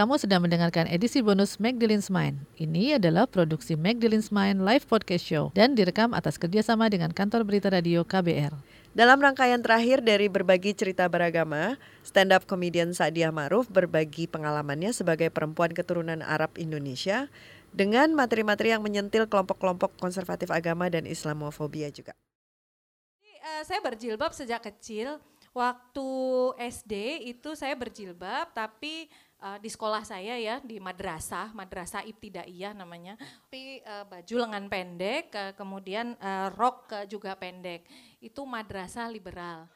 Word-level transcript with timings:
Kamu 0.00 0.16
sedang 0.16 0.40
mendengarkan 0.40 0.88
edisi 0.88 1.20
bonus 1.20 1.60
Magdalene's 1.60 2.08
Mind. 2.08 2.40
Ini 2.56 2.96
adalah 2.96 3.28
produksi 3.28 3.76
Magdalene's 3.76 4.32
Mind 4.32 4.64
Live 4.64 4.88
Podcast 4.88 5.28
Show 5.28 5.52
dan 5.52 5.76
direkam 5.76 6.16
atas 6.16 6.40
kerjasama 6.40 6.88
dengan 6.88 7.12
kantor 7.12 7.44
berita 7.44 7.68
radio 7.68 8.00
KBR. 8.00 8.48
Dalam 8.96 9.20
rangkaian 9.20 9.60
terakhir 9.60 10.00
dari 10.00 10.32
berbagi 10.32 10.72
cerita 10.72 11.04
beragama, 11.04 11.76
stand-up 12.00 12.48
comedian 12.48 12.96
Sadia 12.96 13.28
Maruf 13.28 13.68
berbagi 13.68 14.24
pengalamannya 14.24 14.88
sebagai 14.96 15.28
perempuan 15.28 15.76
keturunan 15.76 16.24
Arab 16.24 16.56
Indonesia 16.56 17.28
dengan 17.68 18.16
materi-materi 18.16 18.72
yang 18.72 18.80
menyentil 18.80 19.28
kelompok-kelompok 19.28 20.00
konservatif 20.00 20.48
agama 20.48 20.88
dan 20.88 21.04
Islamofobia 21.04 21.92
juga. 21.92 22.16
uh, 23.20 23.62
saya 23.68 23.84
berjilbab 23.84 24.32
sejak 24.32 24.64
kecil. 24.64 25.20
Waktu 25.50 26.08
SD 26.56 27.26
itu 27.36 27.58
saya 27.58 27.74
berjilbab, 27.74 28.54
tapi 28.54 29.10
uh, 29.40 29.58
di 29.58 29.68
sekolah 29.72 30.04
saya 30.04 30.36
ya 30.36 30.60
di 30.60 30.78
madrasah, 30.78 31.50
madrasah 31.56 32.04
ibtidaiyah 32.06 32.76
namanya. 32.76 33.16
Tapi 33.48 33.82
uh, 33.82 34.04
baju 34.06 34.34
lengan 34.46 34.64
pendek, 34.68 35.32
uh, 35.34 35.52
kemudian 35.56 36.14
uh, 36.20 36.52
rok 36.54 36.92
uh, 36.92 37.04
juga 37.08 37.34
pendek. 37.34 37.84
Itu 38.20 38.44
madrasah 38.44 39.08
liberal. 39.08 39.66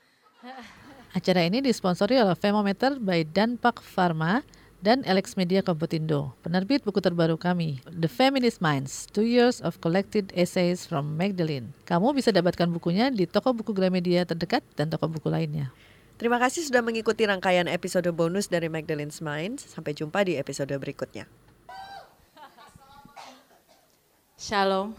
Acara 1.17 1.49
ini 1.49 1.65
disponsori 1.65 2.21
oleh 2.21 2.37
Femometer 2.37 3.01
by 3.01 3.25
Danpak 3.25 3.81
Pharma 3.81 4.45
dan 4.85 5.01
Alex 5.09 5.33
Media 5.41 5.65
Komputindo, 5.65 6.37
penerbit 6.45 6.85
buku 6.85 7.01
terbaru 7.01 7.41
kami, 7.41 7.81
The 7.89 8.05
Feminist 8.05 8.61
Minds, 8.61 9.09
Two 9.09 9.25
Years 9.25 9.65
of 9.65 9.81
Collected 9.81 10.29
Essays 10.37 10.85
from 10.85 11.17
Magdalene. 11.17 11.73
Kamu 11.89 12.13
bisa 12.13 12.29
dapatkan 12.29 12.69
bukunya 12.69 13.09
di 13.09 13.25
toko 13.25 13.57
buku 13.57 13.73
Gramedia 13.73 14.29
terdekat 14.29 14.61
dan 14.77 14.93
toko 14.93 15.09
buku 15.09 15.33
lainnya. 15.33 15.73
Terima 16.15 16.39
kasih 16.39 16.63
sudah 16.71 16.79
mengikuti 16.79 17.27
rangkaian 17.27 17.67
episode 17.67 18.07
bonus 18.15 18.47
dari 18.47 18.71
Magdalene's 18.71 19.19
Minds. 19.19 19.67
Sampai 19.67 19.99
jumpa 19.99 20.23
di 20.23 20.39
episode 20.39 20.71
berikutnya. 20.79 21.27
Shalom. 24.39 24.95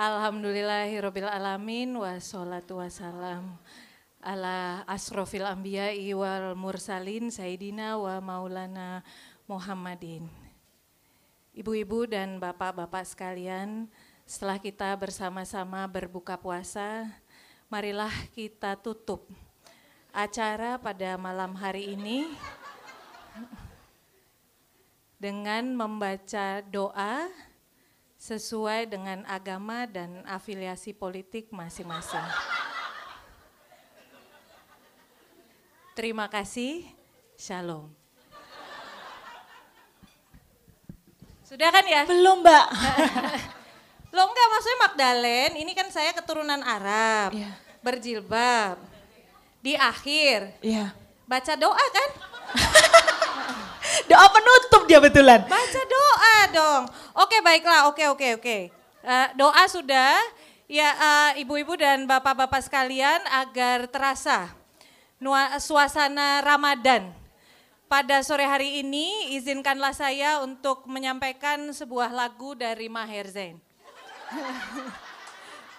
Alhamdulillahirabbil 0.00 1.28
alamin 1.28 1.92
wassalatu 1.92 2.80
wassalam 2.80 3.60
ala 4.24 4.80
asrofil 4.88 5.44
anbiya 5.44 5.92
wal 6.16 6.56
mursalin 6.56 7.28
Sayyidina 7.28 8.00
wa 8.00 8.16
maulana 8.24 9.04
Muhammadin. 9.44 10.24
Ibu-ibu 11.52 12.08
dan 12.08 12.40
bapak-bapak 12.40 13.04
sekalian, 13.04 13.92
setelah 14.30 14.62
kita 14.62 14.94
bersama-sama 14.94 15.90
berbuka 15.90 16.38
puasa, 16.38 17.10
marilah 17.66 18.14
kita 18.30 18.78
tutup 18.78 19.26
acara 20.14 20.78
pada 20.78 21.18
malam 21.18 21.50
hari 21.58 21.98
ini 21.98 22.30
dengan 25.18 25.74
membaca 25.74 26.62
doa 26.62 27.26
sesuai 28.22 28.86
dengan 28.86 29.26
agama 29.26 29.90
dan 29.90 30.22
afiliasi 30.22 30.94
politik 30.94 31.50
masing-masing. 31.50 32.22
Terima 35.98 36.30
kasih. 36.30 36.86
Shalom. 37.34 37.90
Sudah 41.42 41.74
kan 41.74 41.82
ya? 41.82 42.06
Belum, 42.06 42.46
Mbak. 42.46 42.66
Lo 44.10 44.26
enggak 44.26 44.48
maksudnya 44.50 44.78
Magdalene, 44.84 45.54
ini 45.56 45.72
kan 45.72 45.86
saya 45.88 46.10
keturunan 46.10 46.58
Arab. 46.60 47.30
Iya. 47.30 47.50
Berjilbab. 47.80 48.76
Di 49.60 49.76
akhir 49.76 50.56
Iya. 50.60 50.90
baca 51.24 51.52
doa 51.54 51.84
kan? 51.90 52.08
Doa 54.10 54.26
penutup 54.30 54.82
dia 54.86 54.98
betulan. 54.98 55.46
Baca 55.46 55.82
doa 55.86 56.36
dong. 56.50 56.82
Oke 57.16 57.38
baiklah, 57.40 57.86
oke 57.86 58.04
oke 58.08 58.28
oke. 58.38 58.58
Eh, 59.00 59.28
doa 59.34 59.62
sudah. 59.66 60.14
Ya 60.70 60.90
eh, 60.90 61.42
ibu-ibu 61.42 61.74
dan 61.74 62.06
bapak-bapak 62.06 62.62
sekalian 62.62 63.18
agar 63.30 63.90
terasa 63.90 64.50
nua- 65.18 65.58
suasana 65.58 66.38
Ramadan. 66.40 67.10
Pada 67.90 68.22
sore 68.22 68.46
hari 68.46 68.82
ini 68.82 69.34
izinkanlah 69.34 69.90
saya 69.90 70.38
untuk 70.42 70.86
menyampaikan 70.86 71.58
sebuah 71.70 72.14
lagu 72.14 72.54
dari 72.54 72.86
Maher 72.86 73.26
Zain. 73.26 73.58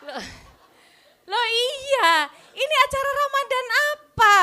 Loh, 0.02 0.24
loh 1.30 1.46
iya, 1.48 2.12
ini 2.52 2.76
acara 2.84 3.10
Ramadan 3.16 3.66
apa? 3.72 4.40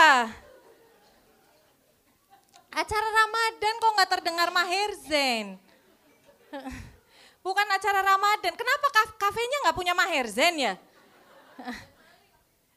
Acara 2.79 3.09
Ramadan 3.11 3.75
kok 3.77 3.95
nggak 3.99 4.11
terdengar 4.17 4.49
Maher 4.55 4.91
Zain? 5.05 5.59
Bukan 7.45 7.67
acara 7.69 8.01
Ramadan. 8.01 8.55
Kenapa 8.57 8.87
kaf- 8.93 9.17
kafenya 9.19 9.57
nggak 9.67 9.77
punya 9.77 9.93
Maher 9.93 10.27
Zain 10.31 10.57
ya? 10.57 10.75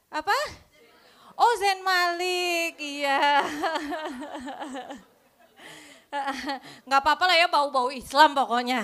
Apa? 0.10 0.36
Oh 1.38 1.54
Zain 1.56 1.80
Malik, 1.80 2.76
iya. 2.82 3.46
Nggak 6.84 7.02
apa-apa 7.08 7.24
lah 7.30 7.38
ya 7.40 7.48
bau-bau 7.48 7.88
Islam 7.88 8.36
pokoknya. 8.36 8.84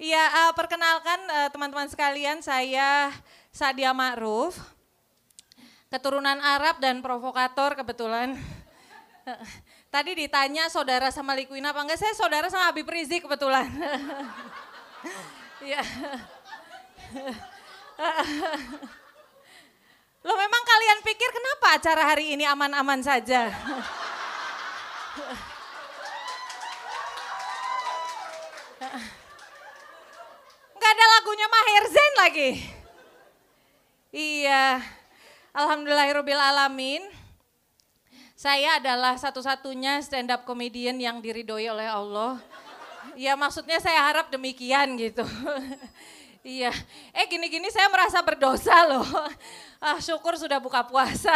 Iya, 0.00 0.24
eh, 0.32 0.52
perkenalkan 0.56 1.20
eh, 1.28 1.52
teman-teman 1.52 1.84
sekalian, 1.92 2.40
saya 2.40 3.12
Sadia 3.52 3.92
Ma'ruf, 3.92 4.56
keturunan 5.92 6.40
Arab 6.40 6.80
dan 6.80 7.04
provokator 7.04 7.76
kebetulan. 7.76 8.32
Tadi 9.92 10.16
ditanya 10.16 10.72
saudara 10.72 11.12
sama 11.12 11.36
Liquina 11.36 11.76
apa 11.76 11.84
enggak, 11.84 12.00
saya 12.00 12.16
saudara 12.16 12.48
sama 12.48 12.72
Habib 12.72 12.88
Rizik 12.88 13.28
kebetulan. 13.28 13.68
Iya. 15.60 15.84
Lo 20.24 20.32
memang 20.32 20.62
kalian 20.64 21.04
pikir 21.04 21.28
kenapa 21.28 21.76
acara 21.76 22.02
hari 22.08 22.32
ini 22.32 22.48
aman-aman 22.48 23.04
saja? 23.04 23.52
Ada 30.90 31.04
lagunya 31.06 31.46
Maher 31.46 31.84
Zain 31.86 32.14
lagi. 32.18 32.50
Iya, 34.10 34.82
Alhamdulillahirabbil 35.54 36.42
alamin. 36.42 37.06
Saya 38.34 38.82
adalah 38.82 39.14
satu-satunya 39.14 40.02
stand 40.02 40.34
up 40.34 40.42
comedian 40.42 40.98
yang 40.98 41.22
diridhoi 41.22 41.70
oleh 41.70 41.86
Allah. 41.86 42.42
Ya 43.14 43.38
maksudnya 43.38 43.78
saya 43.78 44.02
harap 44.02 44.34
demikian 44.34 44.98
gitu. 44.98 45.22
iya, 46.58 46.74
eh 47.14 47.26
gini-gini 47.30 47.70
saya 47.70 47.86
merasa 47.86 48.18
berdosa 48.26 48.74
loh. 48.90 49.06
Ah 49.80 50.02
syukur 50.02 50.34
sudah 50.36 50.58
buka 50.58 50.82
puasa. 50.84 51.32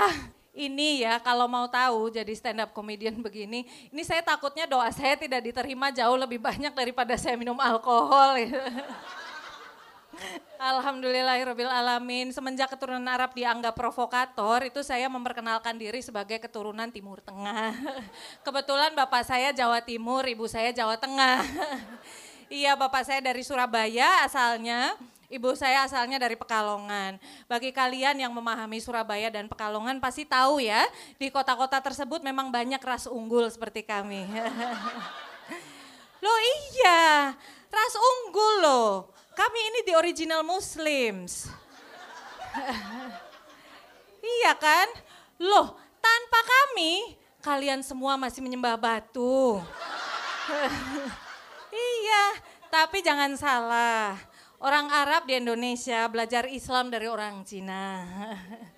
Ini 0.51 1.07
ya 1.07 1.15
kalau 1.23 1.47
mau 1.47 1.71
tahu 1.71 2.11
jadi 2.11 2.35
stand 2.35 2.59
up 2.59 2.75
comedian 2.75 3.23
begini, 3.23 3.65
ini 3.89 4.03
saya 4.03 4.21
takutnya 4.21 4.67
doa 4.67 4.91
saya 4.91 5.15
tidak 5.15 5.47
diterima 5.47 5.95
jauh 5.95 6.19
lebih 6.19 6.43
banyak 6.43 6.75
daripada 6.75 7.15
saya 7.15 7.39
minum 7.39 7.57
alkohol. 7.63 8.35
Gitu. 8.43 8.59
Alhamdulillahirabbil 10.59 11.69
alamin. 11.69 12.33
Semenjak 12.33 12.73
keturunan 12.73 13.05
Arab 13.05 13.37
dianggap 13.37 13.77
provokator, 13.77 14.65
itu 14.65 14.81
saya 14.81 15.11
memperkenalkan 15.13 15.77
diri 15.77 16.01
sebagai 16.01 16.41
keturunan 16.41 16.89
Timur 16.89 17.21
Tengah. 17.21 17.77
Kebetulan 18.47 18.97
bapak 18.97 19.29
saya 19.29 19.53
Jawa 19.53 19.85
Timur, 19.85 20.25
ibu 20.25 20.49
saya 20.49 20.73
Jawa 20.73 20.97
Tengah. 20.97 21.41
Iya, 22.45 22.77
bapak 22.77 23.09
saya 23.09 23.25
dari 23.25 23.41
Surabaya 23.41 24.23
asalnya. 24.23 24.95
Ibu 25.33 25.57
saya 25.57 25.89
asalnya 25.89 26.21
dari 26.21 26.37
Pekalongan. 26.37 27.17
Bagi 27.49 27.73
kalian 27.73 28.21
yang 28.21 28.31
memahami 28.31 28.79
Surabaya 28.79 29.33
dan 29.33 29.49
Pekalongan 29.49 29.99
pasti 29.99 30.29
tahu 30.29 30.61
ya, 30.61 30.85
di 31.17 31.33
kota-kota 31.33 31.81
tersebut 31.81 32.21
memang 32.21 32.53
banyak 32.53 32.79
ras 32.79 33.09
unggul 33.09 33.49
seperti 33.49 33.83
kami. 33.83 34.29
Loh 36.25 36.39
iya, 36.73 37.33
ras 37.69 37.95
unggul 37.97 38.55
loh. 38.65 39.14
Kami 39.35 39.61
ini 39.75 39.81
di 39.83 39.93
original 39.99 40.47
Muslims. 40.47 41.51
iya 44.39 44.55
kan? 44.55 44.87
Loh, 45.43 45.75
tanpa 45.99 46.41
kami, 46.47 47.19
kalian 47.43 47.83
semua 47.83 48.15
masih 48.15 48.47
menyembah 48.47 48.79
batu. 48.79 49.59
iya, 51.99 52.25
tapi 52.71 53.03
jangan 53.03 53.35
salah. 53.35 54.15
Orang 54.63 54.87
Arab 54.89 55.27
di 55.27 55.37
Indonesia 55.37 56.07
belajar 56.07 56.47
Islam 56.47 56.95
dari 56.95 57.11
orang 57.11 57.43
Cina. 57.43 58.07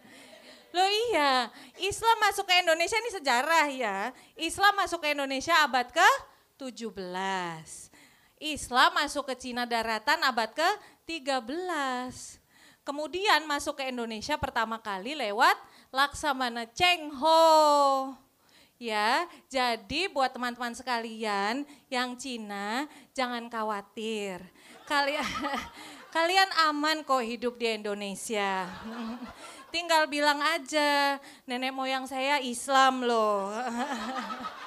Loh 0.76 0.90
iya, 1.08 1.48
Islam 1.80 2.16
masuk 2.20 2.44
ke 2.48 2.54
Indonesia 2.64 2.96
ini 3.00 3.10
sejarah 3.12 3.66
ya. 3.70 3.98
Islam 4.36 4.76
masuk 4.76 5.04
ke 5.04 5.12
Indonesia 5.12 5.52
abad 5.64 5.88
ke-17. 5.88 7.85
Islam 8.54 8.94
masuk 8.94 9.32
ke 9.32 9.34
Cina 9.34 9.66
daratan 9.66 10.22
abad 10.22 10.52
ke-13. 10.54 12.38
Kemudian 12.86 13.42
masuk 13.50 13.82
ke 13.82 13.90
Indonesia 13.90 14.38
pertama 14.38 14.78
kali 14.78 15.18
lewat 15.18 15.58
Laksamana 15.90 16.70
Cheng 16.70 17.10
Ho. 17.18 18.14
Ya, 18.76 19.24
jadi 19.48 20.12
buat 20.12 20.36
teman-teman 20.36 20.76
sekalian 20.76 21.64
yang 21.88 22.12
Cina 22.20 22.84
jangan 23.16 23.48
khawatir. 23.48 24.44
Kalian 24.84 25.24
kalian 26.14 26.50
aman 26.68 27.00
kok 27.02 27.24
hidup 27.24 27.56
di 27.56 27.72
Indonesia. 27.72 28.68
Tinggal 29.74 30.06
bilang 30.06 30.38
aja, 30.44 31.18
nenek 31.48 31.72
moyang 31.72 32.04
saya 32.04 32.38
Islam 32.38 33.02
loh. 33.02 33.50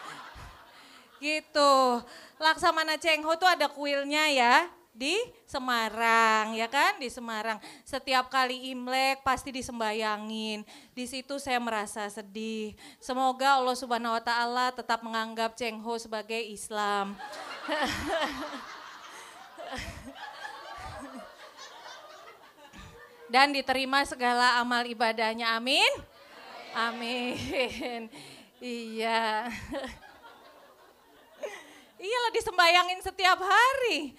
gitu. 1.24 2.04
Laksamana 2.40 2.96
Cheng 2.96 3.20
Ho 3.28 3.36
tuh 3.36 3.52
ada 3.52 3.68
kuilnya 3.68 4.32
ya 4.32 4.72
di 4.96 5.20
Semarang 5.44 6.56
ya 6.56 6.72
kan? 6.72 6.96
Di 7.00 7.12
Semarang. 7.12 7.60
Setiap 7.84 8.32
kali 8.32 8.72
Imlek 8.72 9.20
pasti 9.28 9.52
disembayangin. 9.52 10.64
Di 10.96 11.04
situ 11.04 11.36
saya 11.36 11.60
merasa 11.60 12.08
sedih. 12.08 12.80
Semoga 13.00 13.60
Allah 13.60 13.76
Subhanahu 13.76 14.16
Wa 14.20 14.24
Taala 14.24 14.72
tetap 14.72 15.04
menganggap 15.04 15.56
Cheng 15.60 15.84
Ho 15.84 16.00
sebagai 16.00 16.40
Islam. 16.40 17.20
Dan 23.30 23.54
diterima 23.54 24.02
segala 24.08 24.58
amal 24.64 24.88
ibadahnya. 24.88 25.54
Amin. 25.54 25.92
Amin. 26.74 28.10
Iya 28.60 29.48
iyalah 32.00 32.32
disembayangin 32.32 33.04
setiap 33.04 33.40
hari 33.44 34.16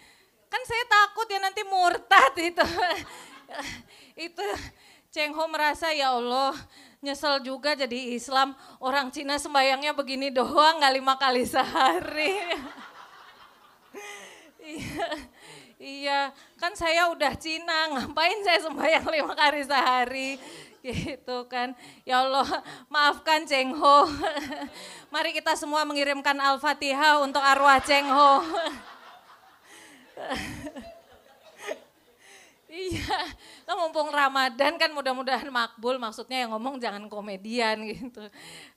Kan 0.51 0.63
saya 0.67 0.85
takut 0.91 1.31
ya 1.31 1.39
nanti 1.39 1.63
murtad 1.63 2.35
itu. 2.43 2.67
itu 4.27 4.47
Cheng 5.15 5.31
Ho 5.39 5.47
merasa 5.47 5.95
ya 5.95 6.11
Allah 6.11 6.59
nyesel 6.99 7.39
juga 7.47 7.79
jadi 7.79 8.19
Islam. 8.19 8.59
Orang 8.83 9.15
Cina 9.15 9.39
sembayangnya 9.39 9.95
begini 9.95 10.35
doang 10.35 10.83
nggak 10.83 10.95
lima 10.99 11.15
kali 11.23 11.47
sehari. 11.47 12.35
iya, 14.75 15.09
iya, 15.79 16.21
kan 16.59 16.75
saya 16.75 17.11
udah 17.15 17.35
Cina, 17.39 17.95
ngapain 17.95 18.43
saya 18.43 18.59
sembayang 18.67 19.07
lima 19.07 19.35
kali 19.39 19.63
sehari? 19.67 20.31
Gitu 20.85 21.45
kan. 21.47 21.77
Ya 22.09 22.25
Allah, 22.25 22.49
maafkan 22.89 23.45
Cheng 23.45 23.77
Ho. 23.77 24.09
Mari 25.13 25.37
kita 25.37 25.57
semua 25.57 25.85
mengirimkan 25.85 26.37
Al-Fatihah 26.37 27.21
untuk 27.25 27.43
arwah 27.45 27.81
Cheng 27.85 28.09
Ho. 28.09 28.41
iya, 32.71 33.19
nah, 33.65 33.75
mumpung 33.77 34.13
Ramadan 34.13 34.77
kan 34.77 34.93
mudah-mudahan 34.93 35.49
makbul, 35.49 35.97
maksudnya 35.97 36.45
yang 36.45 36.53
ngomong 36.53 36.77
jangan 36.81 37.09
komedian 37.09 37.85
gitu. 37.89 38.25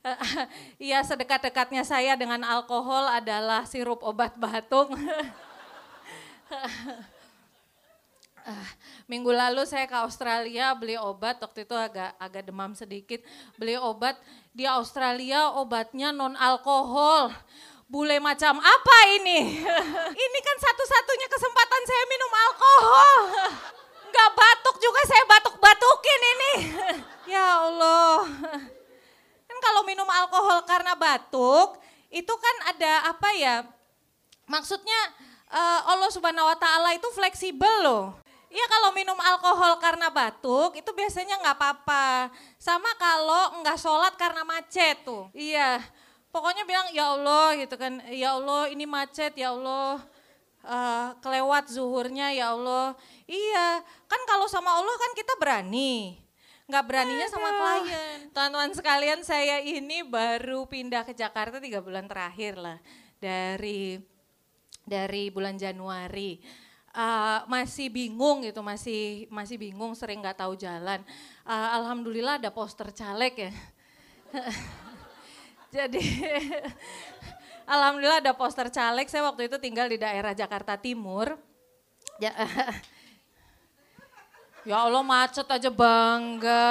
Iya, 0.83 0.99
sedekat-dekatnya 1.07 1.83
saya 1.87 2.19
dengan 2.19 2.43
alkohol 2.43 3.07
adalah 3.07 3.63
sirup 3.63 4.03
obat 4.03 4.35
batuk. 4.35 4.91
Minggu 9.07 9.31
lalu 9.31 9.63
saya 9.63 9.87
ke 9.87 9.95
Australia 9.95 10.75
beli 10.75 10.99
obat, 10.99 11.39
waktu 11.39 11.63
itu 11.63 11.75
agak 11.75 12.15
agak 12.19 12.43
demam 12.43 12.75
sedikit. 12.75 13.23
Beli 13.55 13.79
obat 13.79 14.19
di 14.51 14.67
Australia 14.67 15.53
obatnya 15.55 16.11
non 16.11 16.35
alkohol 16.35 17.31
bule 17.93 18.17
macam 18.17 18.57
apa 18.57 18.97
ini? 19.21 19.61
ini 20.25 20.39
kan 20.41 20.57
satu-satunya 20.57 21.27
kesempatan 21.29 21.81
saya 21.85 22.03
minum 22.09 22.31
alkohol. 22.33 23.17
Gak 24.13 24.29
batuk 24.33 24.77
juga 24.81 25.01
saya 25.05 25.23
batuk-batukin 25.29 26.21
ini. 26.21 26.53
ya 27.37 27.65
Allah. 27.69 28.25
Kan 29.45 29.57
kalau 29.61 29.85
minum 29.85 30.05
alkohol 30.05 30.65
karena 30.65 30.97
batuk, 30.97 31.77
itu 32.09 32.33
kan 32.33 32.55
ada 32.73 33.13
apa 33.13 33.29
ya? 33.37 33.55
Maksudnya 34.49 34.99
uh, 35.49 35.81
Allah 35.93 36.09
Subhanahu 36.13 36.45
wa 36.49 36.57
taala 36.57 36.93
itu 36.93 37.09
fleksibel 37.13 37.73
loh. 37.85 38.22
Iya 38.53 38.65
kalau 38.69 38.93
minum 38.93 39.17
alkohol 39.17 39.81
karena 39.81 40.13
batuk 40.13 40.77
itu 40.77 40.93
biasanya 40.93 41.41
nggak 41.41 41.57
apa-apa. 41.57 42.29
Sama 42.61 42.93
kalau 43.01 43.65
nggak 43.65 43.81
sholat 43.81 44.13
karena 44.13 44.45
macet 44.45 45.01
tuh. 45.01 45.33
Iya, 45.33 45.81
pokoknya 46.29 46.61
bilang 46.61 46.85
ya 46.93 47.17
Allah 47.17 47.57
gitu 47.57 47.73
kan, 47.81 47.97
ya 48.13 48.37
Allah 48.37 48.69
ini 48.69 48.85
macet 48.85 49.33
ya 49.33 49.57
Allah 49.57 50.05
uh, 50.69 51.17
kelewat 51.25 51.65
zuhurnya 51.73 52.29
ya 52.29 52.53
Allah. 52.53 52.93
Iya, 53.25 53.81
kan 54.05 54.21
kalau 54.29 54.45
sama 54.45 54.69
Allah 54.69 54.95
kan 55.01 55.17
kita 55.17 55.33
berani. 55.41 56.21
Nggak 56.69 56.85
beraninya 56.85 57.27
sama 57.33 57.49
klien. 57.57 58.31
Teman-teman 58.31 58.71
sekalian 58.71 59.19
saya 59.25 59.59
ini 59.65 60.05
baru 60.05 60.69
pindah 60.69 61.03
ke 61.03 61.17
Jakarta 61.17 61.57
tiga 61.57 61.81
bulan 61.81 62.05
terakhir 62.05 62.55
lah. 62.61 62.77
Dari 63.17 63.97
dari 64.85 65.33
bulan 65.33 65.57
Januari. 65.57 66.39
Uh, 66.93 67.41
masih 67.49 67.89
bingung 67.89 68.45
gitu, 68.45 68.61
masih 68.61 69.25
masih 69.33 69.57
bingung, 69.57 69.97
sering 69.97 70.21
nggak 70.21 70.37
tahu 70.37 70.53
jalan. 70.53 71.01
Uh, 71.41 71.69
Alhamdulillah 71.81 72.37
ada 72.37 72.53
poster 72.53 72.93
caleg 72.93 73.49
ya. 73.49 73.51
Jadi 75.73 76.01
alhamdulillah 77.73 78.21
ada 78.21 78.33
poster 78.37 78.69
caleg. 78.69 79.09
Saya 79.09 79.25
waktu 79.25 79.49
itu 79.49 79.57
tinggal 79.57 79.89
di 79.89 79.97
daerah 79.97 80.37
Jakarta 80.37 80.77
Timur. 80.77 81.33
Ya, 82.21 82.29
ya 84.69 84.85
Allah 84.85 85.01
macet 85.01 85.49
aja 85.49 85.73
bangga. 85.73 86.69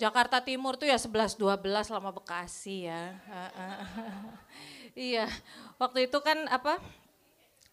Jakarta 0.00 0.40
Timur 0.40 0.80
tuh 0.80 0.88
ya 0.88 0.96
11 0.96 1.36
12 1.36 1.92
lama 1.92 2.10
Bekasi 2.10 2.88
ya. 2.88 3.12
iya. 4.96 5.28
Waktu 5.76 6.08
itu 6.08 6.16
kan 6.24 6.48
apa? 6.48 6.80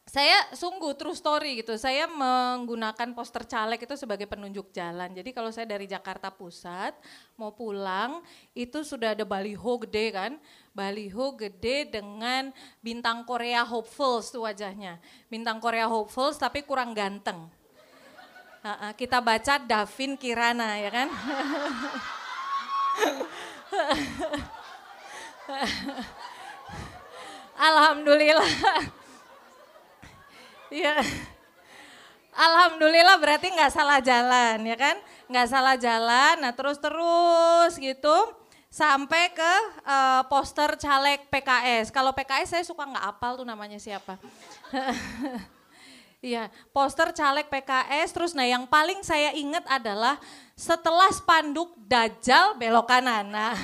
Saya 0.10 0.50
sungguh 0.58 0.98
true 0.98 1.14
story 1.14 1.62
gitu. 1.62 1.78
Saya 1.78 2.10
menggunakan 2.10 3.14
poster 3.14 3.46
caleg 3.46 3.78
itu 3.78 3.94
sebagai 3.94 4.26
penunjuk 4.26 4.74
jalan. 4.74 5.14
Jadi 5.14 5.30
kalau 5.30 5.54
saya 5.54 5.70
dari 5.70 5.86
Jakarta 5.86 6.34
Pusat 6.34 6.98
mau 7.38 7.54
pulang 7.54 8.26
itu 8.58 8.82
sudah 8.82 9.14
ada 9.14 9.22
baliho 9.22 9.78
gede 9.86 10.10
kan. 10.10 10.42
Baliho 10.74 11.38
gede 11.38 11.86
dengan 11.94 12.50
bintang 12.82 13.22
Korea 13.22 13.62
Hopefuls 13.62 14.34
tuh 14.34 14.50
wajahnya. 14.50 14.98
Bintang 15.30 15.62
Korea 15.62 15.86
Hopefuls 15.86 16.42
tapi 16.42 16.66
kurang 16.66 16.98
ganteng. 16.98 17.46
kita 18.98 19.22
baca 19.22 19.62
Davin 19.62 20.18
Kirana 20.18 20.82
ya 20.82 20.90
kan. 20.90 21.08
Alhamdulillah 27.70 28.99
Iya. 30.70 31.02
Alhamdulillah 32.30 33.18
berarti 33.18 33.50
nggak 33.52 33.74
salah 33.74 34.00
jalan 34.00 34.62
ya 34.64 34.78
kan? 34.78 34.96
Nggak 35.28 35.48
salah 35.50 35.76
jalan, 35.76 36.34
nah 36.40 36.54
terus-terus 36.54 37.74
gitu 37.82 38.18
sampai 38.70 39.34
ke 39.34 39.54
uh, 39.82 40.22
poster 40.30 40.78
caleg 40.78 41.26
PKS. 41.28 41.90
Kalau 41.90 42.14
PKS 42.14 42.54
saya 42.54 42.64
suka 42.64 42.86
nggak 42.86 43.06
apal 43.18 43.42
tuh 43.42 43.46
namanya 43.46 43.82
siapa. 43.82 44.16
Iya, 46.20 46.52
poster 46.76 47.16
caleg 47.16 47.48
PKS 47.48 48.12
terus 48.12 48.36
nah 48.36 48.44
yang 48.44 48.68
paling 48.68 49.00
saya 49.08 49.32
ingat 49.32 49.64
adalah 49.72 50.20
setelah 50.52 51.08
spanduk 51.16 51.72
Dajjal 51.88 52.60
belok 52.60 52.92
kanan. 52.92 53.32
Nah. 53.32 53.56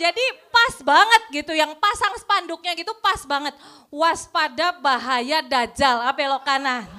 Jadi 0.00 0.24
pas 0.48 0.80
banget 0.80 1.44
gitu, 1.44 1.52
yang 1.52 1.76
pasang 1.76 2.16
spanduknya 2.16 2.72
gitu 2.72 2.96
pas 3.04 3.20
banget. 3.28 3.52
Waspada 3.92 4.72
bahaya 4.80 5.44
dajjal, 5.44 6.00
ah, 6.00 6.16
belok 6.16 6.48
kanan. 6.48 6.88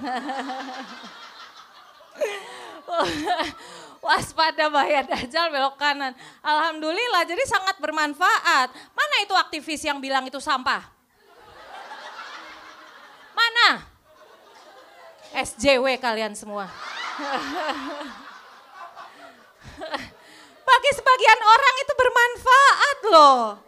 Waspada 4.05 4.69
bahaya 4.69 5.01
dajjal 5.01 5.49
belok 5.49 5.81
kanan. 5.81 6.13
Alhamdulillah 6.45 7.25
jadi 7.25 7.41
sangat 7.49 7.81
bermanfaat. 7.81 8.69
Mana 8.93 9.15
itu 9.25 9.33
aktivis 9.33 9.81
yang 9.81 9.97
bilang 9.97 10.29
itu 10.29 10.37
sampah? 10.37 10.85
Mana? 13.33 13.81
SJW 15.33 15.97
kalian 15.97 16.37
semua. 16.37 16.69
bagi 20.63 20.91
sebagian 20.95 21.39
orang 21.43 21.75
itu 21.83 21.93
bermanfaat 21.93 22.97
loh. 23.11 23.59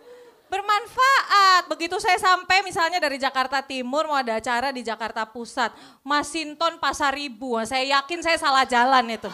Bermanfaat. 0.48 1.68
Begitu 1.68 2.00
saya 2.00 2.16
sampai 2.16 2.64
misalnya 2.64 3.00
dari 3.02 3.20
Jakarta 3.20 3.60
Timur 3.60 4.08
mau 4.08 4.16
ada 4.16 4.40
acara 4.40 4.72
di 4.72 4.82
Jakarta 4.86 5.28
Pusat. 5.28 5.76
Masinton 6.06 6.80
Pasar 6.80 7.12
Ibu. 7.18 7.60
Saya 7.68 8.00
yakin 8.00 8.24
saya 8.24 8.38
salah 8.40 8.64
jalan 8.64 9.10
itu. 9.12 9.30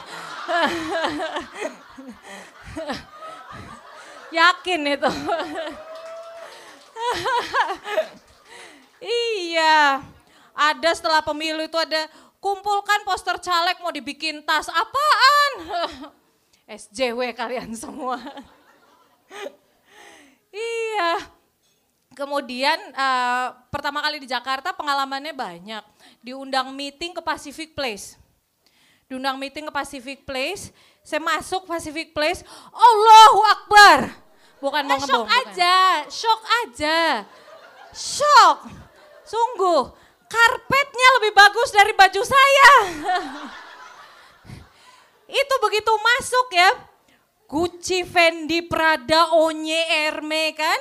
yakin 4.41 4.81
itu. 4.97 5.09
Iya, 9.01 9.97
ada 10.53 10.89
setelah 10.93 11.25
pemilu 11.25 11.65
itu 11.65 11.73
ada 11.73 12.05
kumpulkan 12.37 13.01
poster 13.01 13.41
caleg 13.41 13.81
mau 13.81 13.89
dibikin 13.89 14.45
tas 14.45 14.69
apaan? 14.69 15.51
SJW 16.69 17.33
kalian 17.33 17.71
semua. 17.73 18.17
iya. 20.53 21.11
Kemudian 22.11 22.75
uh, 22.91 23.55
pertama 23.71 24.03
kali 24.03 24.19
di 24.19 24.27
Jakarta 24.27 24.75
pengalamannya 24.75 25.31
banyak. 25.31 25.83
Diundang 26.19 26.75
meeting 26.75 27.15
ke 27.15 27.21
Pacific 27.23 27.71
Place. 27.71 28.19
Diundang 29.07 29.39
meeting 29.39 29.67
ke 29.67 29.73
Pacific 29.75 30.23
Place, 30.23 30.71
saya 31.03 31.19
masuk 31.19 31.67
Pacific 31.67 32.15
Place, 32.15 32.47
Allahu 32.71 33.39
Akbar. 33.43 33.99
Bukan 34.63 34.83
mau 34.87 34.95
eh, 34.95 35.03
shock 35.03 35.27
aja, 35.27 35.75
shock 36.07 36.41
aja. 36.63 36.99
Shock. 37.91 38.57
Sungguh, 39.27 39.91
karpetnya 40.31 41.07
lebih 41.19 41.31
bagus 41.35 41.69
dari 41.75 41.91
baju 41.91 42.21
saya. 42.23 42.71
Itu 45.31 45.55
begitu 45.63 45.93
masuk 45.95 46.47
ya, 46.51 46.69
Gucci, 47.47 48.07
Fendi, 48.07 48.63
Prada, 48.67 49.31
Onye, 49.35 49.79
Herme 49.87 50.55
kan. 50.55 50.79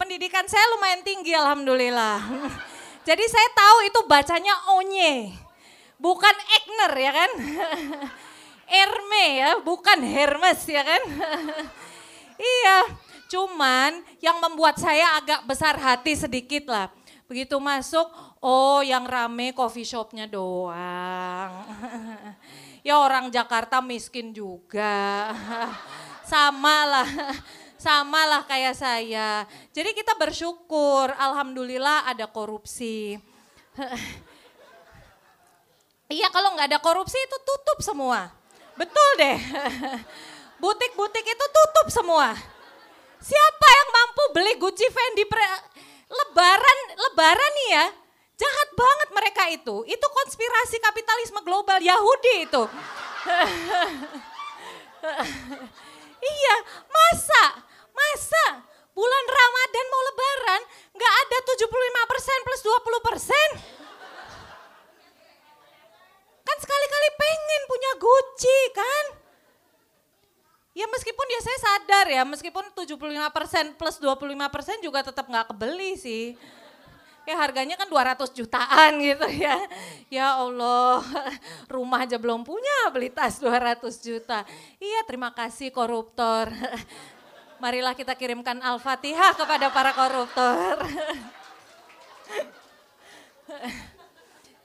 Pendidikan 0.00 0.44
saya 0.48 0.64
lumayan 0.76 1.04
tinggi 1.04 1.32
alhamdulillah. 1.32 2.20
Jadi 3.08 3.24
saya 3.28 3.48
tahu 3.52 3.78
itu 3.88 4.00
bacanya 4.08 4.54
Onye. 4.76 5.32
Bukan 6.00 6.36
Egner 6.60 6.92
ya 6.96 7.12
kan. 7.16 7.30
Herme 8.72 9.24
ya, 9.40 9.50
bukan 9.60 10.00
Hermes 10.00 10.60
ya 10.68 10.80
kan. 10.84 11.02
iya, 12.60 12.78
cuman 13.28 14.00
yang 14.20 14.40
membuat 14.40 14.80
saya 14.80 15.16
agak 15.16 15.44
besar 15.44 15.76
hati 15.76 16.16
sedikit 16.16 16.68
lah. 16.68 16.88
Begitu 17.28 17.56
masuk, 17.56 18.08
oh 18.40 18.80
yang 18.84 19.08
rame 19.08 19.56
coffee 19.56 19.88
shopnya 19.88 20.28
doang. 20.28 21.52
Ya 22.82 22.98
orang 22.98 23.30
Jakarta 23.30 23.78
miskin 23.82 24.34
juga. 24.34 25.30
Sama 26.32 26.86
lah, 26.86 27.10
sama 27.76 28.24
lah 28.24 28.46
kayak 28.46 28.78
saya. 28.78 29.44
Jadi 29.74 29.90
kita 29.92 30.14
bersyukur, 30.16 31.12
alhamdulillah 31.12 32.08
ada 32.08 32.24
korupsi. 32.30 33.18
Iya 36.12 36.28
kalau 36.28 36.52
nggak 36.52 36.68
ada 36.68 36.76
korupsi 36.76 37.16
itu 37.16 37.38
tutup 37.40 37.80
semua. 37.80 38.28
Betul 38.76 39.08
deh. 39.16 39.38
Butik-butik 40.62 41.24
itu 41.24 41.46
tutup 41.48 41.88
semua. 41.88 42.36
Siapa 43.16 43.66
yang 43.72 43.88
mampu 43.96 44.22
beli 44.36 44.52
Gucci 44.60 44.92
Fendi 44.92 45.24
lebaran 46.12 46.78
lebaran 47.00 47.52
nih 47.56 47.68
ya? 47.72 47.86
Jahat 48.36 48.68
banget 48.74 49.08
mereka 49.12 49.42
itu. 49.52 49.76
Itu 49.86 50.06
konspirasi 50.08 50.76
kapitalisme 50.80 51.40
global 51.44 51.78
Yahudi 51.78 52.48
itu. 52.48 52.62
iya, 56.36 56.56
masa? 56.88 57.44
Masa 57.92 58.44
bulan 58.92 59.24
Ramadan 59.24 59.86
mau 59.88 60.02
lebaran 60.08 60.62
nggak 60.92 61.14
ada 61.26 61.38
75% 61.44 62.46
plus 62.46 62.60
20%? 62.64 63.82
Kan 66.42 66.56
sekali-kali 66.60 67.08
pengen 67.16 67.62
punya 67.68 67.92
Gucci 68.00 68.60
kan? 68.74 69.04
Ya 70.72 70.88
meskipun 70.88 71.26
ya 71.28 71.40
saya 71.44 71.58
sadar 71.60 72.06
ya, 72.08 72.24
meskipun 72.24 72.64
75% 72.72 73.76
plus 73.76 73.96
25% 74.00 74.80
juga 74.80 75.04
tetap 75.04 75.28
nggak 75.28 75.52
kebeli 75.52 76.00
sih. 76.00 76.32
Ya 77.22 77.38
harganya 77.38 77.78
kan 77.78 77.86
200 77.86 78.34
jutaan 78.34 78.98
gitu 78.98 79.26
ya. 79.30 79.54
Ya 80.10 80.34
Allah, 80.34 81.00
rumah 81.70 82.02
aja 82.02 82.18
belum 82.18 82.42
punya 82.42 82.90
beli 82.90 83.14
tas 83.14 83.38
200 83.38 83.78
juta. 84.02 84.42
Iya 84.82 85.06
terima 85.06 85.30
kasih 85.30 85.70
koruptor. 85.70 86.50
Marilah 87.62 87.94
kita 87.94 88.18
kirimkan 88.18 88.58
Al-Fatihah 88.58 89.38
kepada 89.38 89.70
para 89.70 89.94
koruptor. 89.94 90.82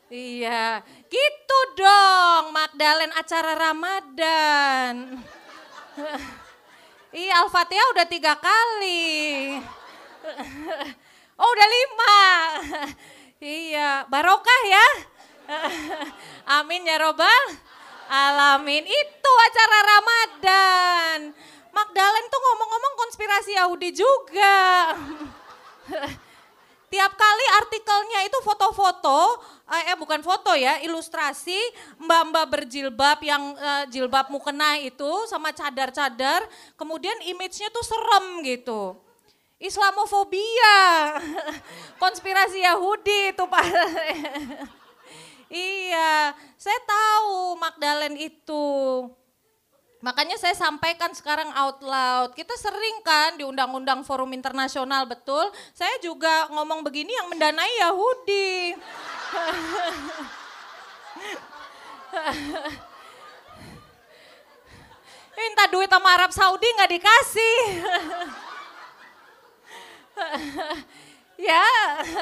Iya, 0.08 0.88
gitu 1.12 1.60
dong 1.76 2.56
Magdalen 2.56 3.12
acara 3.12 3.60
Ramadan. 3.60 5.20
iya 7.12 7.44
Al-Fatihah 7.44 7.92
udah 7.92 8.08
tiga 8.08 8.40
kali. 8.40 9.60
Oh 11.38 11.48
udah 11.48 11.68
lima. 11.70 12.18
iya, 13.70 13.92
barokah 14.10 14.62
ya. 14.66 14.88
Amin 16.60 16.84
ya 16.84 17.00
robbal 17.00 17.68
alamin. 18.10 18.84
Itu 18.84 19.32
acara 19.48 19.80
Ramadan. 19.84 21.18
Magdalen 21.72 22.26
tuh 22.32 22.42
ngomong-ngomong 22.42 22.94
konspirasi 23.06 23.52
Yahudi 23.54 23.90
juga. 23.94 24.58
Tiap 26.88 27.14
kali 27.20 27.46
artikelnya 27.60 28.24
itu 28.24 28.40
foto-foto, 28.48 29.44
eh, 29.68 29.92
eh 29.92 29.98
bukan 30.00 30.24
foto 30.24 30.56
ya, 30.56 30.80
ilustrasi 30.80 31.60
mbak-mbak 32.00 32.48
berjilbab 32.48 33.20
yang 33.28 33.44
eh, 33.60 33.84
jilbab 33.92 34.32
mukena 34.32 34.80
itu 34.80 35.28
sama 35.28 35.52
cadar-cadar, 35.52 36.48
kemudian 36.80 37.20
image-nya 37.28 37.68
tuh 37.76 37.84
serem 37.84 38.40
gitu. 38.48 38.96
Islamofobia, 39.58 41.18
konspirasi 42.04 42.62
Yahudi 42.62 43.34
itu 43.34 43.42
Pak. 43.42 43.66
iya, 45.50 46.30
saya 46.62 46.80
tahu 46.86 47.58
Magdalen 47.58 48.22
itu. 48.22 48.66
Makanya 50.06 50.38
saya 50.38 50.54
sampaikan 50.54 51.10
sekarang 51.18 51.50
out 51.58 51.82
loud. 51.82 52.38
Kita 52.38 52.54
sering 52.54 53.02
kan 53.02 53.34
di 53.34 53.50
undang-undang 53.50 54.06
forum 54.06 54.30
internasional 54.30 55.10
betul. 55.10 55.50
Saya 55.74 55.98
juga 56.06 56.54
ngomong 56.54 56.86
begini 56.86 57.18
yang 57.18 57.34
mendanai 57.34 57.82
Yahudi. 57.82 58.78
Minta 65.38 65.66
duit 65.74 65.90
sama 65.90 66.14
Arab 66.14 66.30
Saudi 66.30 66.70
nggak 66.78 66.94
dikasih. 66.94 67.58
ya, 71.50 71.66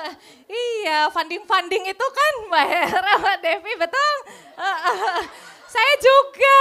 iya 0.65 1.07
funding-funding 1.11 1.83
itu 1.87 2.05
kan 2.11 2.33
Mbak 2.51 2.65
Hera, 2.67 3.13
Mbak 3.19 3.37
Devi 3.41 3.73
betul. 3.79 4.13
Saya 5.75 5.93
juga. 5.99 6.59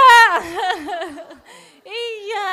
iya. 1.87 2.51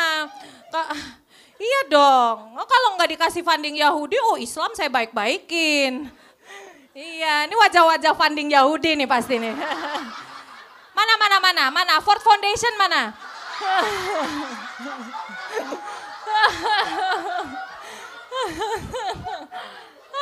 Iya 1.63 1.81
dong. 1.91 2.59
Oh, 2.59 2.67
kalau 2.67 2.99
nggak 2.99 3.19
dikasih 3.19 3.43
funding 3.47 3.79
Yahudi, 3.79 4.19
oh 4.19 4.35
Islam 4.39 4.75
saya 4.75 4.91
baik-baikin. 4.91 6.11
Iya, 6.93 7.47
ini 7.47 7.55
wajah-wajah 7.55 8.15
funding 8.19 8.51
Yahudi 8.51 8.99
nih 8.99 9.07
pasti 9.07 9.39
nih. 9.39 9.55
mana, 10.95 11.15
mana, 11.19 11.37
mana, 11.39 11.65
mana? 11.71 11.95
Ford 12.03 12.23
Foundation 12.23 12.75
mana? 12.79 13.15